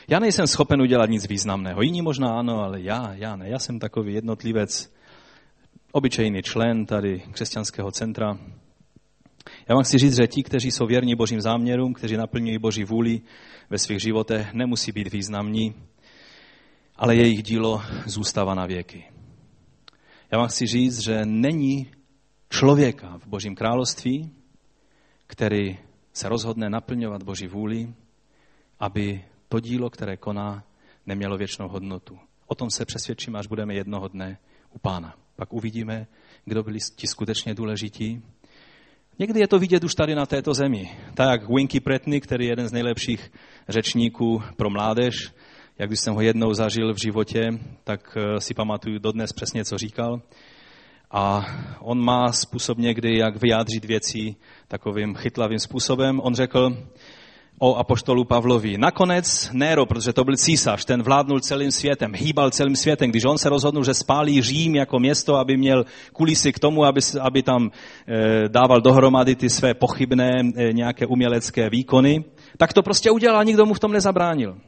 [0.09, 1.83] já nejsem schopen udělat nic významného.
[1.83, 3.49] Jiní možná ano, ale já, já ne.
[3.49, 4.93] Já jsem takový jednotlivec,
[5.93, 8.39] obyčejný člen tady křesťanského centra.
[9.69, 13.21] Já vám chci říct, že ti, kteří jsou věrní božím záměrům, kteří naplňují boží vůli
[13.71, 15.75] ve svých životech, nemusí být významní,
[16.97, 19.05] ale jejich dílo zůstává na věky.
[20.33, 21.91] Já vám chci říct, že není
[22.51, 24.31] člověka v Božím království,
[25.27, 25.79] který
[26.13, 27.95] se rozhodne naplňovat Boží vůli,
[28.81, 30.65] aby to dílo, které koná,
[31.07, 32.19] nemělo věčnou hodnotu.
[32.47, 34.39] O tom se přesvědčíme, až budeme jednoho dne
[34.71, 35.15] u pána.
[35.37, 36.07] Pak uvidíme,
[36.45, 38.23] kdo byli ti skutečně důležití.
[39.19, 40.91] Někdy je to vidět už tady na této zemi.
[41.15, 43.33] Tak Winky Pretny, který je jeden z nejlepších
[43.69, 45.33] řečníků pro mládež,
[45.79, 47.49] jak když jsem ho jednou zažil v životě,
[47.85, 50.23] tak eh, si pamatuju dodnes přesně, co říkal.
[51.11, 51.47] A
[51.81, 54.35] on má způsob někdy, jak vyjádřit věci
[54.69, 56.21] takovým chytlavým způsobem.
[56.23, 56.77] On řekl
[57.63, 58.79] o apoštolu Pavlovi.
[58.79, 63.11] Nakonec Nero, protože to byl císař, ten vládnul celým světem, hýbal celým světem.
[63.11, 67.01] Když on se rozhodnul, že spálí Řím jako město, aby měl kulisy k tomu, aby,
[67.21, 67.71] aby tam
[68.09, 72.25] e, dával dohromady ty své pochybné e, nějaké umělecké výkony,
[72.57, 74.59] tak to prostě udělal, nikdo mu v tom nezabránil.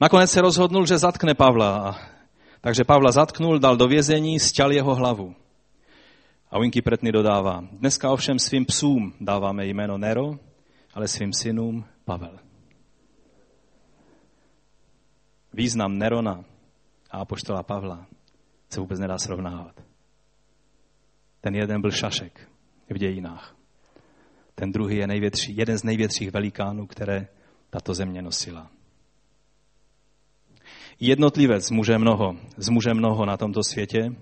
[0.00, 1.98] Nakonec se rozhodnul, že zatkne Pavla.
[2.60, 5.34] Takže Pavla zatknul, dal do vězení, stěl jeho hlavu.
[6.50, 10.38] A Winky Pretny dodává, dneska ovšem svým psům dáváme jméno Nero,
[10.96, 12.38] ale svým synům Pavel.
[15.52, 16.44] Význam Nerona
[17.10, 18.06] a apoštola Pavla
[18.70, 19.82] se vůbec nedá srovnávat.
[21.40, 22.48] Ten jeden byl šašek
[22.90, 23.56] v dějinách.
[24.54, 27.28] Ten druhý je největší, jeden z největších velikánů, které
[27.70, 28.70] tato země nosila.
[31.00, 34.16] Jednotlivec může mnoho, zmůže mnoho na tomto světě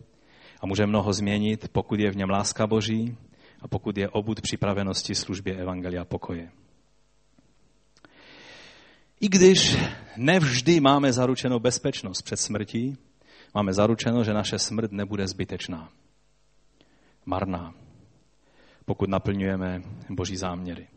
[0.61, 3.17] a může mnoho změnit, pokud je v něm láska Boží
[3.61, 6.51] a pokud je obud připravenosti službě Evangelia pokoje.
[9.25, 9.77] I když
[10.17, 12.97] nevždy máme zaručenou bezpečnost před smrtí,
[13.55, 15.93] máme zaručeno, že naše smrt nebude zbytečná,
[17.27, 17.75] marná,
[18.85, 20.89] pokud naplňujeme Boží záměry.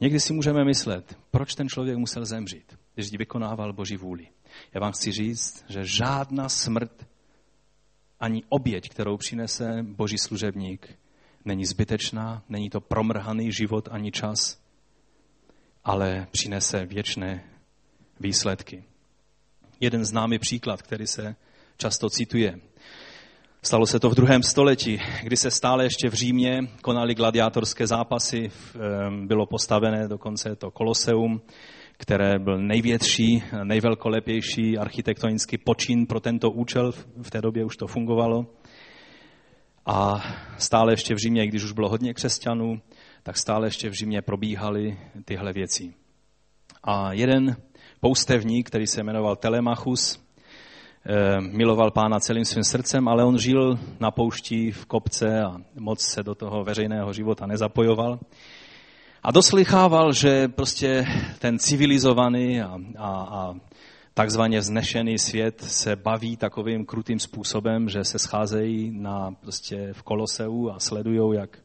[0.00, 4.28] Někdy si můžeme myslet, proč ten člověk musel zemřít, když vykonával Boží vůli.
[4.72, 7.06] Já vám chci říct, že žádná smrt
[8.20, 10.98] ani oběť, kterou přinese boží služebník,
[11.44, 14.63] není zbytečná, není to promrhaný život ani čas,
[15.84, 17.44] ale přinese věčné
[18.20, 18.84] výsledky.
[19.80, 21.36] Jeden známý příklad, který se
[21.76, 22.60] často cituje.
[23.62, 28.50] Stalo se to v druhém století, kdy se stále ještě v Římě konaly gladiátorské zápasy,
[29.26, 31.40] bylo postavené dokonce to koloseum,
[31.96, 36.92] které byl největší, nejvelkolepější architektonický počin pro tento účel.
[37.22, 38.46] V té době už to fungovalo.
[39.86, 40.22] A
[40.58, 42.80] stále ještě v Římě, když už bylo hodně křesťanů,
[43.24, 45.94] tak stále ještě v Římě probíhaly tyhle věci.
[46.82, 47.56] A jeden
[48.00, 50.20] poustevník, který se jmenoval Telemachus,
[51.06, 56.00] eh, miloval pána celým svým srdcem, ale on žil na poušti v kopce a moc
[56.00, 58.18] se do toho veřejného života nezapojoval.
[59.22, 61.06] A doslychával, že prostě
[61.38, 63.54] ten civilizovaný a, a, a
[64.14, 70.70] takzvaně vznešený svět se baví takovým krutým způsobem, že se scházejí na, prostě v koloseu
[70.70, 71.63] a sledují, jak,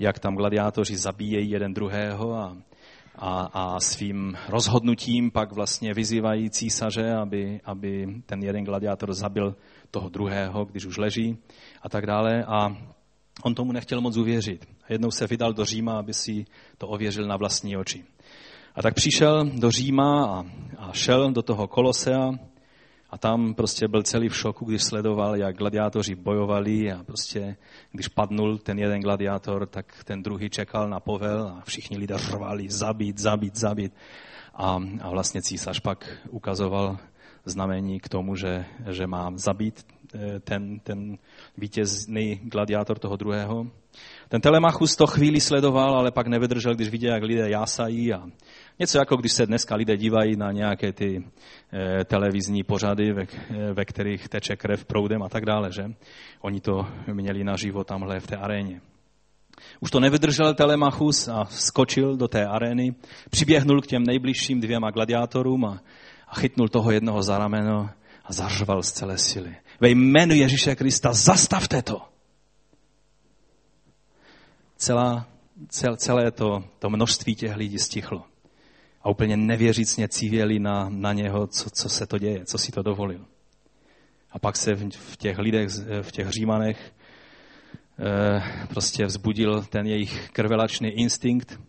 [0.00, 2.56] jak tam gladiátoři zabíjejí jeden druhého a
[3.20, 9.56] a, a svým rozhodnutím pak vlastně vyzývají císaře, aby, aby ten jeden gladiátor zabil
[9.90, 11.38] toho druhého, když už leží
[11.82, 12.44] a tak dále.
[12.44, 12.76] A
[13.44, 14.68] on tomu nechtěl moc uvěřit.
[14.88, 16.44] Jednou se vydal do Říma, aby si
[16.78, 18.04] to ověřil na vlastní oči.
[18.74, 20.44] A tak přišel do Říma a,
[20.78, 22.30] a šel do toho Kolosea
[23.10, 27.56] a tam prostě byl celý v šoku, když sledoval, jak gladiátoři bojovali a prostě,
[27.92, 32.70] když padnul ten jeden gladiátor, tak ten druhý čekal na povel a všichni lidé řvali,
[32.70, 33.92] zabít, zabít, zabít.
[34.54, 36.98] A, a vlastně císař pak ukazoval
[37.44, 41.18] znamení k tomu, že, že má zabít eh, ten, ten
[41.58, 43.66] vítězný gladiátor toho druhého.
[44.28, 48.26] Ten Telemachus to chvíli sledoval, ale pak nevydržel, když viděl, jak lidé jásají a
[48.80, 51.24] Něco jako když se dneska lidé dívají na nějaké ty
[51.72, 55.82] e, televizní pořady, ve, eh, ve kterých teče krev proudem a tak dále, že?
[56.40, 58.80] Oni to měli naživo tamhle v té aréně.
[59.80, 62.94] Už to nevydržel Telemachus a skočil do té arény,
[63.30, 65.82] přiběhnul k těm nejbližším dvěma gladiátorům a,
[66.28, 67.90] a chytnul toho jednoho za rameno
[68.24, 69.56] a zařval z celé sily.
[69.80, 72.02] Ve jménu Ježíše Krista zastavte to!
[74.76, 75.26] Celá,
[75.68, 78.29] cel, celé to, to množství těch lidí stichlo
[79.02, 82.82] a úplně nevěřícně cívěli na, na něho, co, co se to děje, co si to
[82.82, 83.26] dovolil.
[84.32, 85.70] A pak se v, v těch lidech,
[86.02, 86.92] v těch římanech
[87.98, 91.60] e, prostě vzbudil ten jejich krvelačný instinkt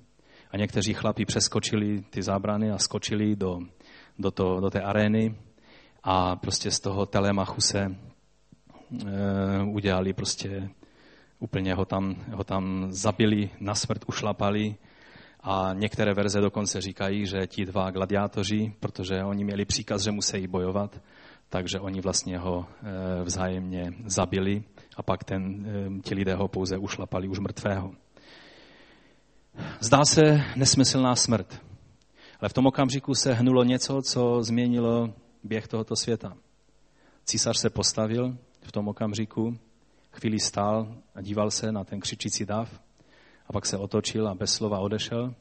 [0.52, 3.60] a někteří chlapi přeskočili ty zábrany a skočili do,
[4.20, 5.36] do, to, do té arény
[6.04, 7.96] a prostě z toho telemachu se e,
[9.64, 10.70] udělali prostě
[11.40, 14.76] úplně ho tam, ho tam zabili, na smrt ušlapali
[15.44, 20.48] a některé verze dokonce říkají, že ti dva gladiátoři, protože oni měli příkaz, že musí
[20.48, 21.02] bojovat,
[21.50, 24.64] takže oni vlastně ho eh, vzájemně zabili
[24.98, 27.92] a pak ten, eh, ti lidé ho pouze ušlapali už mrtvého.
[29.80, 31.62] Zdá se nesmyslná smrt,
[32.40, 35.14] ale v tom okamžiku se hnulo něco, co změnilo
[35.44, 36.38] běh tohoto světa.
[37.26, 39.58] Císař se postavil v tom okamžiku,
[40.12, 42.82] chvíli stál a díval se na ten křičící dav
[43.52, 45.36] a pak se otočil a bez slova odešel.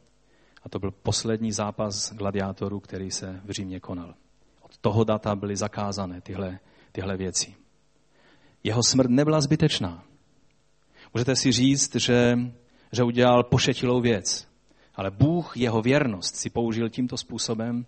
[0.63, 4.15] A to byl poslední zápas gladiátorů, který se v Římě konal.
[4.61, 6.59] Od toho data byly zakázané tyhle,
[6.93, 7.55] tyhle věci.
[8.65, 10.05] Jeho smrt nebyla zbytečná.
[11.15, 12.39] Můžete si říct, že,
[12.93, 14.49] že udělal pošetilou věc,
[14.95, 17.87] ale Bůh jeho věrnost si použil tímto způsobem,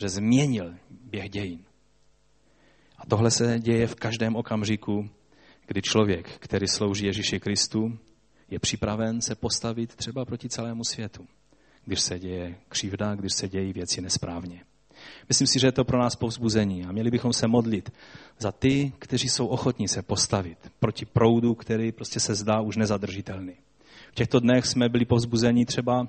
[0.00, 1.64] že změnil běh dějin.
[2.98, 5.10] A tohle se děje v každém okamžiku,
[5.66, 7.98] kdy člověk, který slouží Ježíši Kristu,
[8.52, 11.26] je připraven se postavit třeba proti celému světu,
[11.84, 14.64] když se děje křivda, když se dějí věci nesprávně.
[15.28, 17.92] Myslím si, že je to pro nás povzbuzení a měli bychom se modlit
[18.38, 23.54] za ty, kteří jsou ochotní se postavit proti proudu, který prostě se zdá už nezadržitelný.
[24.10, 26.08] V těchto dnech jsme byli povzbuzeni třeba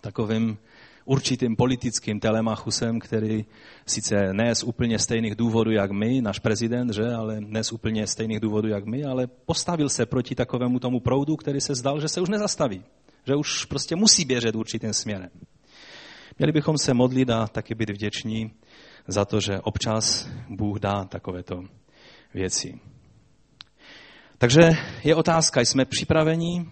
[0.00, 0.58] takovým
[1.06, 3.44] určitým politickým telemachusem, který
[3.86, 8.06] sice ne z úplně stejných důvodů, jak my, náš prezident, že, ale ne z úplně
[8.06, 12.08] stejných důvodů, jak my, ale postavil se proti takovému tomu proudu, který se zdal, že
[12.08, 12.84] se už nezastaví,
[13.26, 15.30] že už prostě musí běžet určitým směrem.
[16.38, 18.50] Měli bychom se modlit a taky být vděční
[19.08, 21.62] za to, že občas Bůh dá takovéto
[22.34, 22.80] věci.
[24.38, 24.70] Takže
[25.04, 26.66] je otázka, jsme připraveni,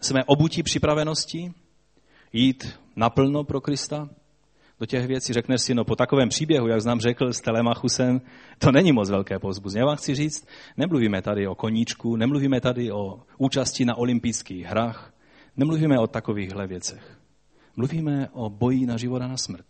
[0.00, 1.52] jsme obutí připravenosti,
[2.32, 4.08] jít naplno pro Krista
[4.80, 5.32] do těch věcí.
[5.32, 8.20] Řekneš si, no po takovém příběhu, jak znám řekl s Telemachusem,
[8.58, 9.80] to není moc velké povzbuzení.
[9.80, 10.46] Já vám chci říct,
[10.76, 15.14] nemluvíme tady o koníčku, nemluvíme tady o účasti na olympijských hrách,
[15.56, 17.18] nemluvíme o takovýchhle věcech.
[17.76, 19.66] Mluvíme o boji na život a na smrt.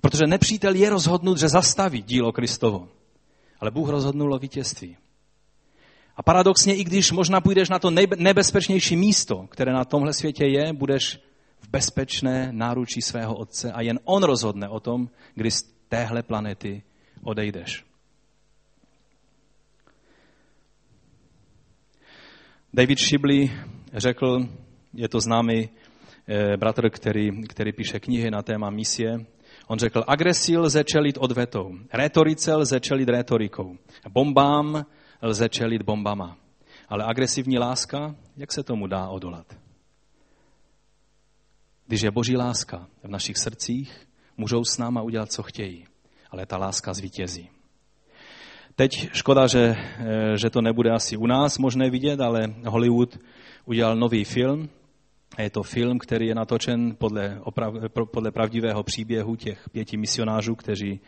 [0.00, 2.88] Protože nepřítel je rozhodnut, že zastaví dílo Kristovo.
[3.60, 4.96] Ale Bůh rozhodnul o vítězství.
[6.16, 10.72] A paradoxně, i když možná půjdeš na to nebezpečnější místo, které na tomhle světě je,
[10.72, 11.20] budeš
[11.60, 16.82] v bezpečné náručí svého otce a jen on rozhodne o tom, kdy z téhle planety
[17.22, 17.84] odejdeš.
[22.74, 23.50] David Shibley
[23.92, 24.48] řekl,
[24.94, 25.68] je to známý
[26.28, 29.26] eh, bratr, který, který píše knihy na téma misie,
[29.66, 33.76] on řekl, agresi lze čelit odvetou, retorice lze čelit retorikou,
[34.08, 34.86] bombám
[35.22, 36.36] lze čelit bombama.
[36.88, 39.67] Ale agresivní láska, jak se tomu dá odolat?
[41.88, 45.86] Když je boží láska v našich srdcích, můžou s náma udělat, co chtějí,
[46.30, 47.48] ale ta láska zvítězí.
[48.76, 53.18] Teď škoda, že, eh, že to nebude asi u nás možné vidět, ale Hollywood
[53.64, 54.68] udělal nový film.
[55.38, 57.74] Je to film, který je natočen podle, oprav,
[58.10, 61.00] podle pravdivého příběhu těch pěti misionářů, kteří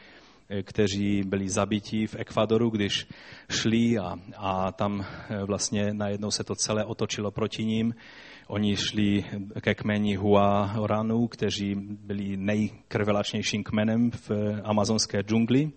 [0.63, 3.07] kteří byli zabiti v Ekvadoru, když
[3.51, 5.07] šli a, a tam
[5.45, 7.95] vlastně najednou se to celé otočilo proti ním.
[8.51, 9.25] Oni šli
[9.61, 14.31] ke kmeni Huaranu, kteří byli nejkrvelačnějším kmenem v
[14.65, 15.71] amazonské džungli.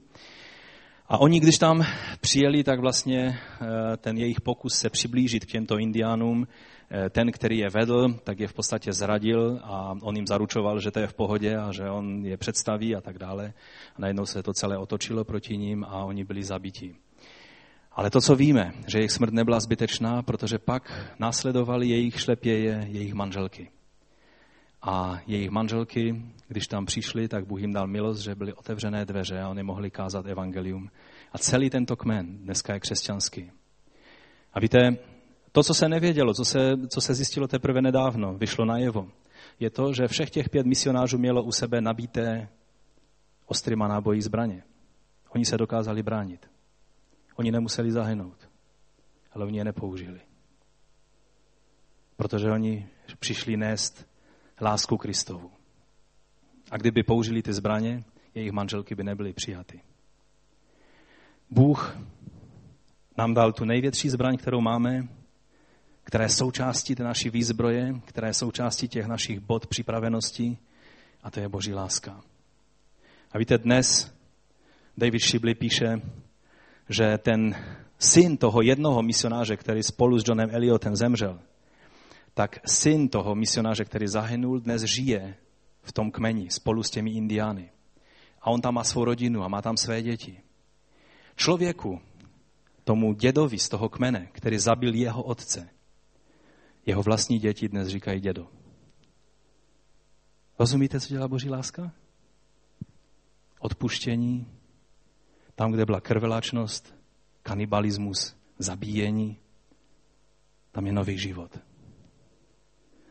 [1.07, 1.85] A oni, když tam
[2.21, 3.39] přijeli, tak vlastně
[3.97, 6.47] ten jejich pokus se přiblížit k těmto indiánům
[6.95, 10.91] Eh, ten, který je vedl, tak je v podstatě zradil a on jim zaručoval, že
[10.91, 13.53] to je v pohodě a že on je představí a tak dále.
[13.95, 16.95] A najednou se to celé otočilo proti ním a oni byli zabiti.
[17.95, 23.13] Ale to, co víme, že jejich smrt nebyla zbytečná, protože pak následovali jejich šlepěje, jejich
[23.13, 23.71] manželky.
[24.81, 29.41] A jejich manželky, když tam přišli, tak Bůh jim dal milost, že byly otevřené dveře
[29.41, 30.89] a oni mohli kázat evangelium.
[31.31, 33.51] A celý tento kmen dneska je křesťanský.
[34.53, 34.97] A víte,
[35.51, 39.07] to, co se nevědělo, co se, co se zjistilo teprve nedávno, vyšlo najevo,
[39.59, 42.49] je to, že všech těch pět misionářů mělo u sebe nabité
[43.45, 44.63] ostrýma nábojí zbraně.
[45.29, 46.52] Oni se dokázali bránit.
[47.35, 48.49] Oni nemuseli zahynout,
[49.31, 50.21] ale oni je nepoužili.
[52.15, 52.87] Protože oni
[53.19, 54.07] přišli nést
[54.61, 55.51] lásku Kristovu.
[56.71, 58.03] A kdyby použili ty zbraně,
[58.35, 59.81] jejich manželky by nebyly přijaty.
[61.49, 61.97] Bůh
[63.17, 65.07] nám dal tu největší zbraň, kterou máme,
[66.03, 70.57] které jsou součástí té naší výzbroje, které jsou součástí těch našich bod připravenosti
[71.23, 72.21] a to je Boží láska.
[73.31, 74.15] A víte, dnes
[74.97, 76.01] David Shibley píše,
[76.89, 77.55] že ten
[77.99, 81.39] syn toho jednoho misionáře, který spolu s Johnem Elliotem zemřel,
[82.33, 85.35] tak syn toho misionáře, který zahynul, dnes žije
[85.81, 87.69] v tom kmeni spolu s těmi indiány.
[88.41, 90.39] A on tam má svou rodinu a má tam své děti.
[91.35, 92.01] Člověku,
[92.83, 95.69] tomu dědovi z toho kmene, který zabil jeho otce,
[96.85, 98.47] jeho vlastní děti dnes říkají dědo.
[100.59, 101.91] Rozumíte, co dělá Boží láska?
[103.59, 104.47] Odpuštění,
[105.55, 106.95] tam, kde byla krveláčnost,
[107.43, 109.37] kanibalismus, zabíjení,
[110.71, 111.59] tam je nový život.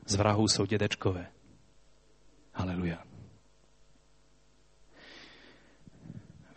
[0.07, 1.26] Z vrahů jsou dědečkové.
[2.55, 3.05] Haleluja.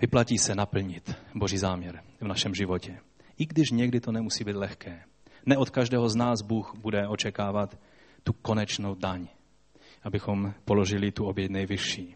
[0.01, 2.99] Vyplatí se naplnit Boží záměr v našem životě.
[3.37, 5.03] I když někdy to nemusí být lehké.
[5.45, 7.79] Ne od každého z nás Bůh bude očekávat
[8.23, 9.27] tu konečnou daň,
[10.03, 12.15] abychom položili tu oběť nejvyšší.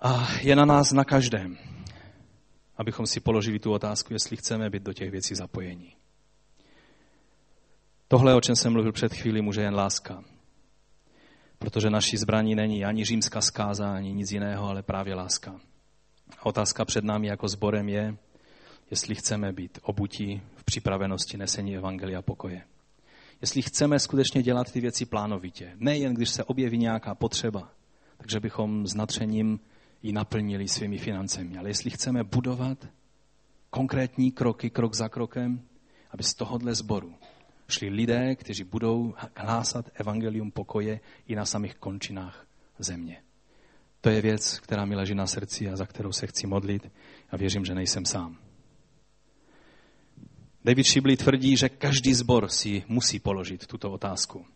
[0.00, 1.58] A je na nás, na každém,
[2.76, 5.92] abychom si položili tu otázku, jestli chceme být do těch věcí zapojení.
[8.08, 10.24] Tohle, o čem jsem mluvil před chvílí, může jen láska.
[11.58, 15.60] Protože naší zbraní není ani římská zkáza, ani nic jiného, ale právě láska.
[16.38, 18.16] A otázka před námi jako sborem je,
[18.90, 22.62] jestli chceme být obutí v připravenosti nesení Evangelia pokoje.
[23.40, 27.72] Jestli chceme skutečně dělat ty věci plánovitě, nejen když se objeví nějaká potřeba,
[28.16, 29.60] takže bychom s natřením
[30.02, 32.88] ji naplnili svými financemi, ale jestli chceme budovat
[33.70, 35.62] konkrétní kroky, krok za krokem,
[36.10, 37.14] aby z tohohle sboru
[37.68, 42.46] šli lidé, kteří budou hlásat evangelium pokoje i na samých končinách
[42.78, 43.22] země.
[44.00, 46.92] To je věc, která mi leží na srdci a za kterou se chci modlit
[47.30, 48.38] a věřím, že nejsem sám.
[50.64, 54.46] David Shibley tvrdí, že každý zbor si musí položit tuto otázku.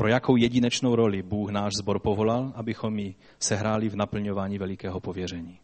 [0.00, 5.58] Pro jakou jedinečnou roli Bůh náš zbor povolal, abychom ji sehráli v naplňování velikého pověření.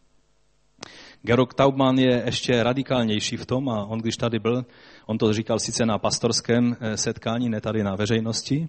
[1.21, 4.65] Georg Taubman je ještě radikálnější v tom a on, když tady byl,
[5.05, 8.67] on to říkal sice na pastorském eh, setkání, ne tady na veřejnosti,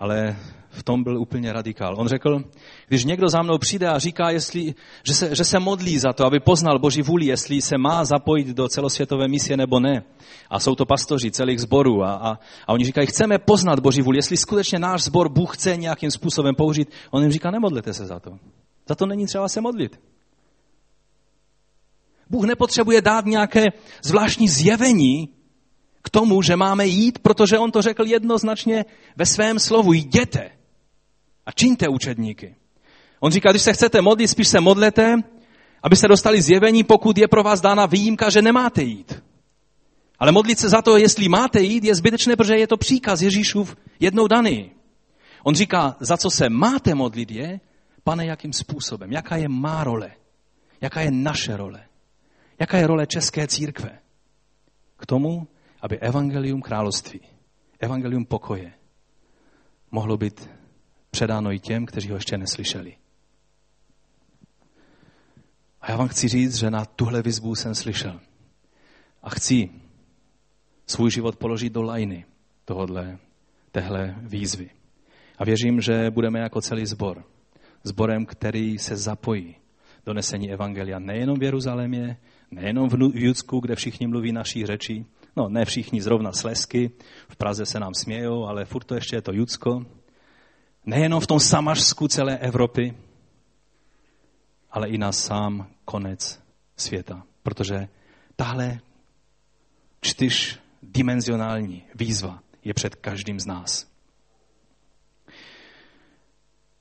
[0.00, 0.36] ale
[0.70, 1.94] v tom byl úplně radikál.
[1.98, 2.44] On řekl,
[2.88, 4.74] když někdo za mnou přijde a říká, jestli,
[5.04, 8.46] že, se, že se modlí za to, aby poznal Boží vůli, jestli se má zapojit
[8.46, 10.02] do celosvětové misie nebo ne,
[10.50, 14.18] a jsou to pastoři celých zborů a, a, a oni říkají, chceme poznat Boží vůli,
[14.18, 18.20] jestli skutečně náš zbor Bůh chce nějakým způsobem použít, on jim říká, nemodlete se za
[18.20, 18.38] to.
[18.88, 20.00] Za to není třeba se modlit.
[22.30, 23.64] Bůh nepotřebuje dát nějaké
[24.02, 25.28] zvláštní zjevení,
[26.10, 28.84] k tomu, že máme jít, protože on to řekl jednoznačně
[29.16, 29.92] ve svém slovu.
[29.92, 30.50] Jděte
[31.46, 32.54] a čiňte učedníky.
[33.20, 35.16] On říká, když se chcete modlit, spíš se modlete,
[35.82, 39.22] abyste dostali zjevení, pokud je pro vás dána výjimka, že nemáte jít.
[40.18, 43.76] Ale modlit se za to, jestli máte jít, je zbytečné, protože je to příkaz Ježíšův
[44.00, 44.70] jednou daný.
[45.42, 47.60] On říká, za co se máte modlit je,
[48.04, 50.10] pane, jakým způsobem, jaká je má role,
[50.80, 51.86] jaká je naše role,
[52.58, 53.98] jaká je role České církve.
[54.96, 55.46] K tomu,
[55.82, 57.20] aby evangelium království,
[57.80, 58.72] evangelium pokoje
[59.90, 60.50] mohlo být
[61.10, 62.96] předáno i těm, kteří ho ještě neslyšeli.
[65.80, 68.20] A já vám chci říct, že na tuhle vizbu jsem slyšel.
[69.22, 69.70] A chci
[70.86, 72.24] svůj život položit do lajny
[72.64, 73.18] tohodle,
[73.72, 74.70] téhle výzvy.
[75.38, 77.24] A věřím, že budeme jako celý zbor.
[77.82, 79.56] Zborem, který se zapojí
[80.06, 82.16] donesení evangelia nejenom v Jeruzalémě,
[82.50, 85.06] nejenom v Judsku, kde všichni mluví naší řeči,
[85.36, 86.90] no ne všichni zrovna slesky,
[87.28, 89.86] v Praze se nám smějou, ale furt to ještě je to Judsko,
[90.86, 92.94] nejenom v tom Samařsku celé Evropy,
[94.70, 96.40] ale i na sám konec
[96.76, 97.22] světa.
[97.42, 97.88] Protože
[98.36, 98.80] tahle
[100.00, 103.90] čtyřdimenzionální výzva je před každým z nás.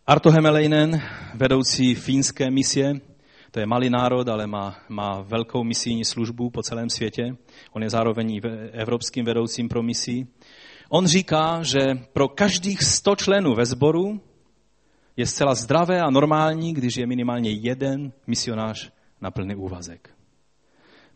[0.08, 1.02] Arto Hemeleinen,
[1.36, 2.94] vedoucí fínské misie,
[3.52, 7.36] to je malý národ, ale má, má velkou misijní službu po celém světě.
[7.72, 8.42] On je zároveň
[8.72, 10.28] evropským vedoucím pro misí.
[10.90, 11.80] On říká, že
[12.14, 14.22] pro každých 100 členů ve sboru
[15.18, 18.92] je zcela zdravé a normální, když je minimálně jeden misionář
[19.22, 20.10] na plný úvazek.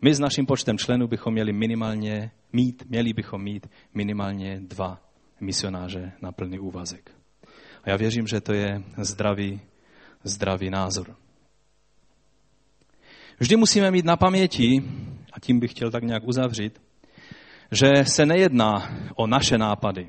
[0.02, 5.00] My s naším počtem členů bychom měli minimálně mít, měli bychom mít minimálně dva
[5.40, 7.10] misionáře na plný úvazek.
[7.84, 9.60] A já věřím, že to je zdravý,
[10.24, 11.16] zdravý názor.
[13.38, 14.82] Vždy musíme mít na paměti,
[15.32, 16.82] a tím bych chtěl tak nějak uzavřít,
[17.70, 20.08] že se nejedná o naše nápady.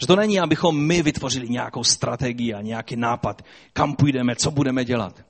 [0.00, 4.84] Že to není, abychom my vytvořili nějakou strategii a nějaký nápad, kam půjdeme, co budeme
[4.84, 5.24] dělat.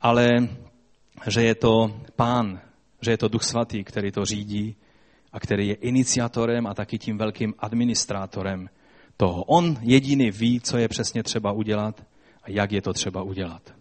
[0.00, 0.28] Ale
[1.26, 2.60] že je to pán,
[3.00, 4.76] že je to duch svatý, který to řídí
[5.32, 8.68] a který je iniciatorem a taky tím velkým administrátorem
[9.16, 9.44] toho.
[9.44, 12.06] On jediný ví, co je přesně třeba udělat
[12.42, 13.77] a jak je to třeba udělat.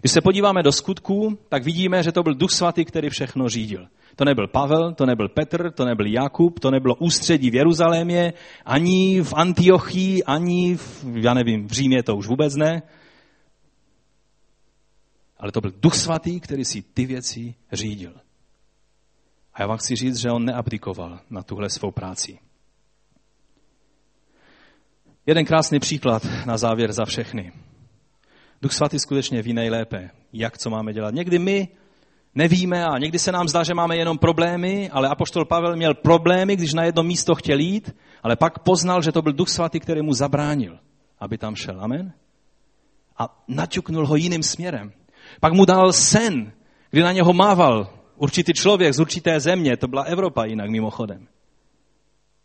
[0.00, 3.88] Když se podíváme do skutků, tak vidíme, že to byl Duch Svatý, který všechno řídil.
[4.16, 8.32] To nebyl Pavel, to nebyl Petr, to nebyl Jakub, to nebylo ústředí v Jeruzalémě,
[8.64, 12.82] ani v Antiochii, ani v, já nevím, v Římě to už vůbec ne.
[15.38, 18.12] Ale to byl Duch Svatý, který si ty věci řídil.
[19.54, 22.38] A já vám chci říct, že on neabdikoval na tuhle svou práci.
[25.26, 27.52] Jeden krásný příklad na závěr za všechny.
[28.62, 31.14] Duch svatý skutečně ví nejlépe, jak co máme dělat.
[31.14, 31.68] Někdy my
[32.34, 36.56] nevíme a někdy se nám zdá, že máme jenom problémy, ale apoštol Pavel měl problémy,
[36.56, 40.02] když na jedno místo chtěl jít, ale pak poznal, že to byl Duch svatý, který
[40.02, 40.78] mu zabránil,
[41.18, 41.80] aby tam šel.
[41.80, 42.12] Amen?
[43.18, 44.92] A naťuknul ho jiným směrem.
[45.40, 46.52] Pak mu dal sen,
[46.90, 51.28] kdy na něho mával určitý člověk z určité země, to byla Evropa jinak mimochodem.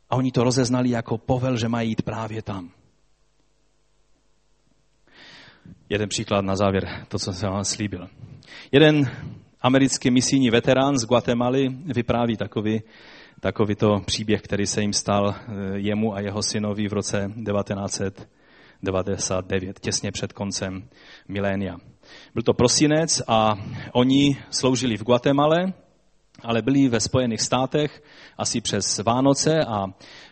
[0.09, 2.69] A oni to rozeznali jako povel, že mají jít právě tam.
[5.89, 8.07] Jeden příklad na závěr, to, co jsem vám slíbil.
[8.71, 9.11] Jeden
[9.61, 12.81] americký misijní veterán z Guatemaly vypráví takový,
[13.39, 15.41] takový to příběh, který se jim stal eh,
[15.75, 20.89] jemu a jeho synovi v roce 1999, těsně před koncem
[21.27, 21.77] milénia.
[22.33, 23.55] Byl to prosinec a
[23.91, 25.73] oni sloužili v Guatemale,
[26.43, 28.03] ale byli ve Spojených státech
[28.37, 29.85] asi přes Vánoce a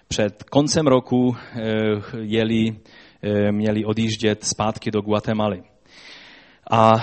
[0.08, 1.62] před koncem roku eh,
[2.22, 2.76] jeli
[3.52, 5.64] měli odjíždět zpátky do Guatemaly.
[6.72, 6.94] A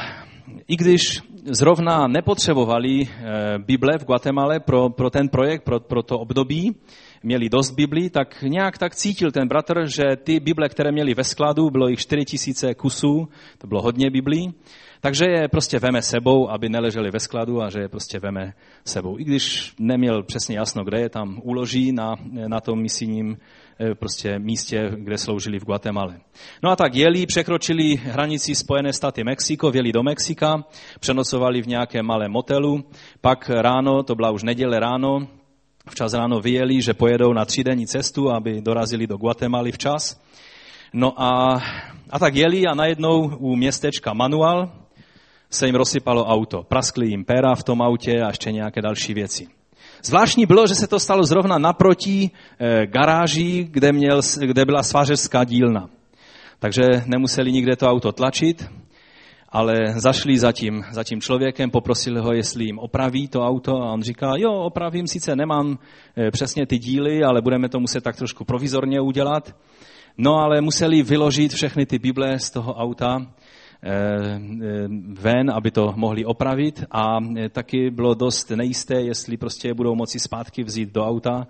[0.68, 6.18] i když zrovna nepotřebovali eh, Bible v Guatemala pro, pro ten projekt, pro, pro to
[6.18, 6.76] období,
[7.22, 11.24] měli dost Biblí, tak nějak tak cítil ten bratr, že ty Bible, které měli ve
[11.24, 14.54] skladu, bylo jich 4 tisíce kusů, to bylo hodně Biblí,
[15.00, 18.52] takže je prostě veme sebou, aby neleželi ve skladu a že je prostě veme
[18.84, 19.18] sebou.
[19.18, 22.14] I když neměl přesně jasno, kde je tam uloží na,
[22.48, 23.36] na tom misijním
[23.80, 26.14] Eh, prostě místě, kde sloužili v Guatemala.
[26.62, 30.64] No a tak jeli, překročili hranici Spojené státy Mexiko, vjeli do Mexika,
[31.00, 32.84] přenocovali v nějakém malém motelu,
[33.20, 35.28] pak ráno, to byla už neděle ráno,
[35.90, 40.20] včas ráno vyjeli, že pojedou na třídenní cestu, aby dorazili do Guatemaly včas.
[40.92, 41.60] No a,
[42.10, 44.72] a tak jeli a najednou u městečka Manual
[45.50, 46.62] se jim rozsypalo auto.
[46.62, 49.48] Praskly jim péra v tom autě a ještě nějaké další věci.
[50.02, 55.44] Zvláštní bylo, že se to stalo zrovna naproti eh, garáží, kde, měl, kde byla svářecká
[55.44, 55.88] dílna.
[56.58, 58.70] Takže nemuseli nikde to auto tlačit,
[59.52, 63.92] ale zašli za tím, za tím člověkem, poprosili ho, jestli jim opraví to auto a
[63.92, 65.78] on říká, jo, opravím, sice nemám
[66.16, 69.56] eh, přesně ty díly, ale budeme to muset tak trošku provizorně udělat.
[70.18, 73.26] No ale museli vyložit všechny ty Bible z toho auta
[73.84, 74.38] Eh,
[75.20, 80.18] ven, aby to mohli opravit a eh, taky bylo dost nejisté, jestli prostě budou moci
[80.18, 81.46] zpátky vzít do auta,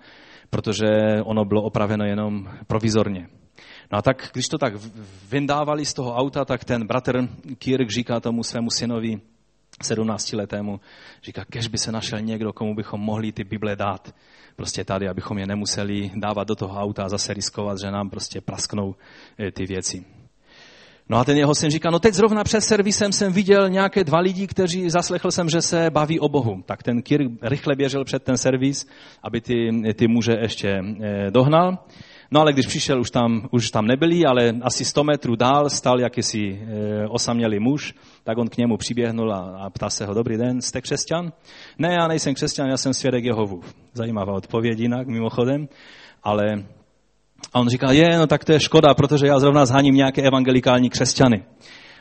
[0.49, 0.87] protože
[1.23, 3.27] ono bylo opraveno jenom provizorně.
[3.93, 4.73] No a tak, když to tak
[5.29, 7.27] vyndávali z toho auta, tak ten bratr
[7.57, 9.21] Kirk říká tomu svému synovi,
[9.81, 10.79] 17 letému,
[11.23, 14.15] říká, kež by se našel někdo, komu bychom mohli ty Bible dát
[14.55, 18.41] prostě tady, abychom je nemuseli dávat do toho auta a zase riskovat, že nám prostě
[18.41, 18.95] prasknou
[19.39, 20.05] eh, ty věci.
[21.09, 24.19] No a ten jeho syn říká, no teď zrovna před servisem jsem viděl nějaké dva
[24.19, 26.63] lidi, kteří zaslechl jsem, že se baví o Bohu.
[26.65, 28.87] Tak ten Kirk rychle běžel před ten servis,
[29.23, 31.77] aby ty, ty muže ještě eh, dohnal.
[32.33, 35.99] No ale když přišel, už tam, už tam nebyli, ale asi 100 metrů dál stal
[35.99, 40.37] jakýsi e, osamělý muž, tak on k němu přiběhnul a, a ptá se ho, dobrý
[40.37, 41.31] den, jste křesťan?
[41.77, 43.61] Ne, já nejsem křesťan, já jsem svědek Jehovu.
[43.93, 45.67] Zajímavá odpověď jinak, mimochodem,
[46.23, 46.43] ale
[47.53, 50.89] a on říká, je, no tak to je škoda, protože já zrovna zhaním nějaké evangelikální
[50.89, 51.43] křesťany.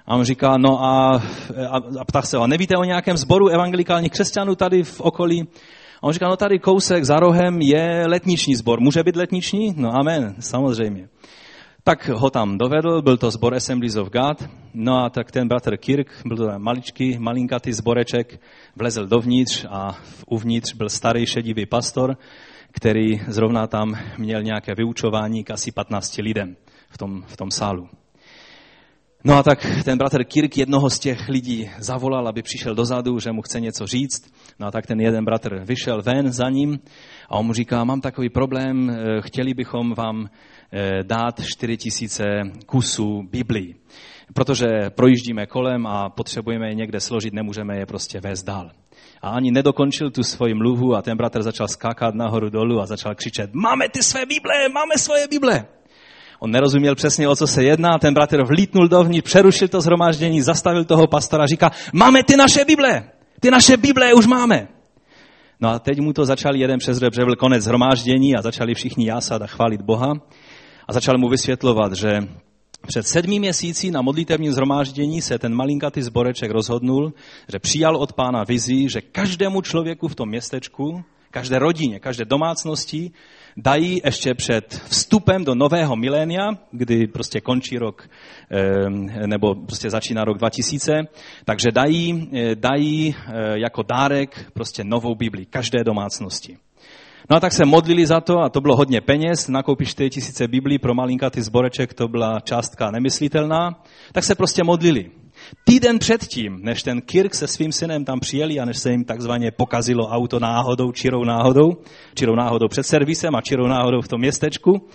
[0.06, 1.22] A on říká, no a,
[1.68, 5.48] a, a ptá se ho, nevíte o nějakém sboru evangelikálních křesťanů tady v okolí?
[6.02, 8.80] A on říká, no tady kousek za rohem je letniční sbor.
[8.80, 9.74] Může být letniční?
[9.76, 11.08] No amen, samozřejmě.
[11.84, 15.76] Tak ho tam dovedl, byl to zbor Assemblies of God, no a tak ten bratr
[15.76, 18.40] Kirk, byl to maličký, malinkatý zboreček,
[18.76, 22.16] vlezl dovnitř a uvnitř byl starý šedivý pastor,
[22.72, 26.56] který zrovna tam měl nějaké vyučování k asi 15 lidem
[26.88, 27.88] v tom, v tom sálu.
[29.24, 33.32] No a tak ten bratr Kirk jednoho z těch lidí zavolal, aby přišel dozadu, že
[33.32, 34.32] mu chce něco říct.
[34.58, 36.78] No a tak ten jeden bratr vyšel ven za ním
[37.28, 40.28] a on mu říká, mám takový problém, eh, chtěli bychom vám
[40.72, 42.24] eh, dát 4 tisíce
[42.66, 43.74] kusů Biblii,
[44.34, 48.70] protože projíždíme kolem a potřebujeme je někde složit, nemůžeme je prostě vést dál.
[49.22, 53.14] A ani nedokončil tu svoji mluvu a ten bratr začal skákat nahoru dolů a začal
[53.14, 55.66] křičet, máme ty své Bible, máme svoje Bible.
[56.42, 60.84] On nerozuměl přesně, o co se jedná, ten bratr vlítnul dovnitř, přerušil to zhromáždění, zastavil
[60.84, 63.02] toho pastora a říká, máme ty naše Bible,
[63.40, 64.68] ty naše Bible už máme.
[65.60, 69.42] No a teď mu to začal jeden přes byl konec zhromáždění a začali všichni jásat
[69.42, 70.12] a chválit Boha.
[70.88, 72.18] A začal mu vysvětlovat, že
[72.86, 77.12] před sedmi měsíci na modlitevním zhromáždění se ten malinkatý zboreček rozhodnul,
[77.52, 83.12] že přijal od pána vizi, že každému člověku v tom městečku, každé rodině, každé domácnosti
[83.56, 88.08] dají ještě před vstupem do nového milénia, kdy prostě končí rok,
[89.26, 90.92] nebo prostě začíná rok 2000,
[91.44, 96.56] takže dají, eh, dají eh, jako dárek prostě novou Bibli každé domácnosti.
[97.30, 100.48] No a tak se modlili za to a to bylo hodně peněz, nakoupit 4 tisíce
[100.48, 103.82] Biblí pro malinkatý zboreček, to byla částka nemyslitelná,
[104.12, 105.10] tak se prostě modlili.
[105.64, 109.50] Týden předtím, než ten Kirk se svým synem tam přijeli a než se jim takzvaně
[109.50, 111.76] pokazilo auto náhodou, čirou náhodou,
[112.14, 114.88] čirou náhodou před servisem a čirou náhodou v tom městečku,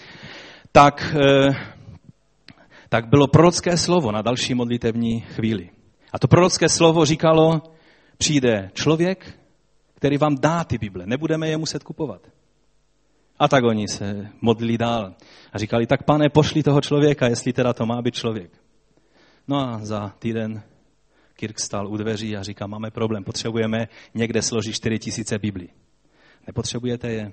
[0.71, 1.49] tak, eh,
[2.89, 5.69] tak bylo prorocké slovo na další modlitevní chvíli.
[6.13, 7.61] A to prorocké slovo říkalo,
[8.17, 9.39] přijde člověk,
[9.95, 12.21] který vám dá ty Bible, nebudeme je muset kupovat.
[13.39, 15.13] A tak oni se modlili dál
[15.53, 18.51] a říkali, tak pane, pošli toho člověka, jestli teda to má být člověk.
[19.47, 20.63] No a za týden
[21.33, 25.69] Kirk stál u dveří a říká, máme problém, potřebujeme někde složit 4 tisíce Biblí.
[26.47, 27.31] Nepotřebujete je?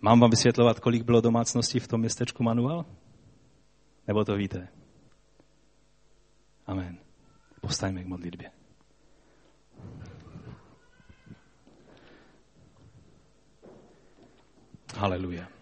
[0.00, 2.86] Mám vám vysvětlovat, kolik bylo domácností v tom městečku manuál?
[4.06, 4.68] Nebo to víte?
[6.66, 6.98] Amen.
[7.60, 8.50] Postaňme k modlitbě.
[14.96, 15.59] Haleluja.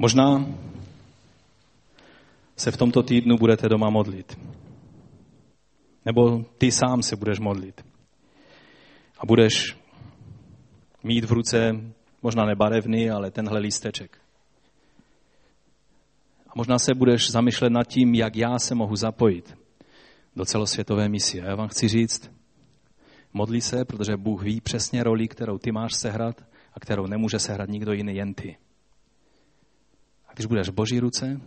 [0.00, 0.46] Možná
[2.56, 4.38] se v tomto týdnu budete doma modlit.
[6.04, 7.84] Nebo ty sám se budeš modlit.
[9.18, 9.76] A budeš
[11.02, 11.80] mít v ruce
[12.22, 14.18] možná nebarevný, ale tenhle lísteček.
[16.48, 19.58] A možná se budeš zamýšlet nad tím, jak já se mohu zapojit
[20.36, 21.44] do celosvětové misie.
[21.44, 22.30] A já vám chci říct,
[23.32, 26.44] modli se, protože Bůh ví přesně roli, kterou ty máš sehrát
[26.74, 28.56] a kterou nemůže sehrát nikdo jiný, jen ty.
[30.30, 31.40] A když budeš v boží ruce,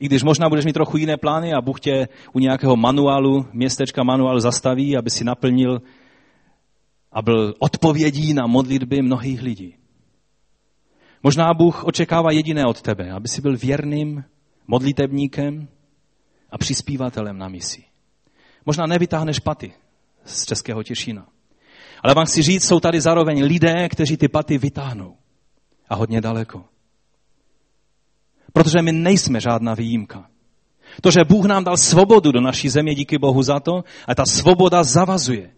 [0.00, 4.02] i když možná budeš mít trochu jiné plány a Bůh tě u nějakého manuálu, městečka
[4.02, 5.82] manuálu zastaví, aby si naplnil
[7.12, 9.74] a byl odpovědí na modlitby mnohých lidí.
[11.22, 14.24] Možná Bůh očekává jediné od tebe, aby si byl věrným
[14.66, 15.68] modlitebníkem
[16.50, 17.84] a přispívatelem na misi.
[18.66, 19.72] Možná nevytáhneš paty
[20.24, 21.26] z Českého Těšína.
[22.02, 25.16] Ale vám chci říct, jsou tady zároveň lidé, kteří ty paty vytáhnou.
[25.88, 26.64] A hodně daleko.
[28.52, 30.26] Protože my nejsme žádná výjimka.
[31.00, 34.26] To, že Bůh nám dal svobodu do naší země, díky Bohu za to, a ta
[34.26, 35.50] svoboda zavazuje.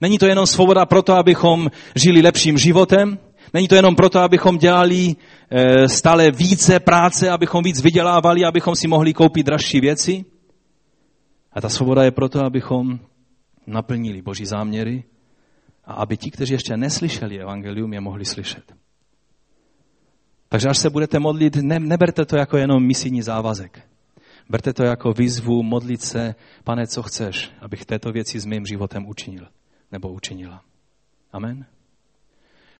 [0.00, 3.18] Není to jenom svoboda proto, abychom žili lepším životem,
[3.54, 5.16] není to jenom proto, abychom dělali
[5.50, 10.24] eh, stále více práce, abychom víc vydělávali, abychom si mohli koupit dražší věci.
[11.52, 12.98] A ta svoboda je proto, abychom
[13.66, 15.04] naplnili Boží záměry
[15.84, 18.72] a aby ti, kteří ještě neslyšeli evangelium, je mohli slyšet.
[20.52, 23.88] Takže až se budete modlit, ne, neberte to jako jenom misijní závazek.
[24.48, 26.34] Berte to jako výzvu modlit se,
[26.64, 29.48] pane, co chceš, abych této věci s mým životem učinil
[29.92, 30.62] nebo učinila.
[31.32, 31.66] Amen.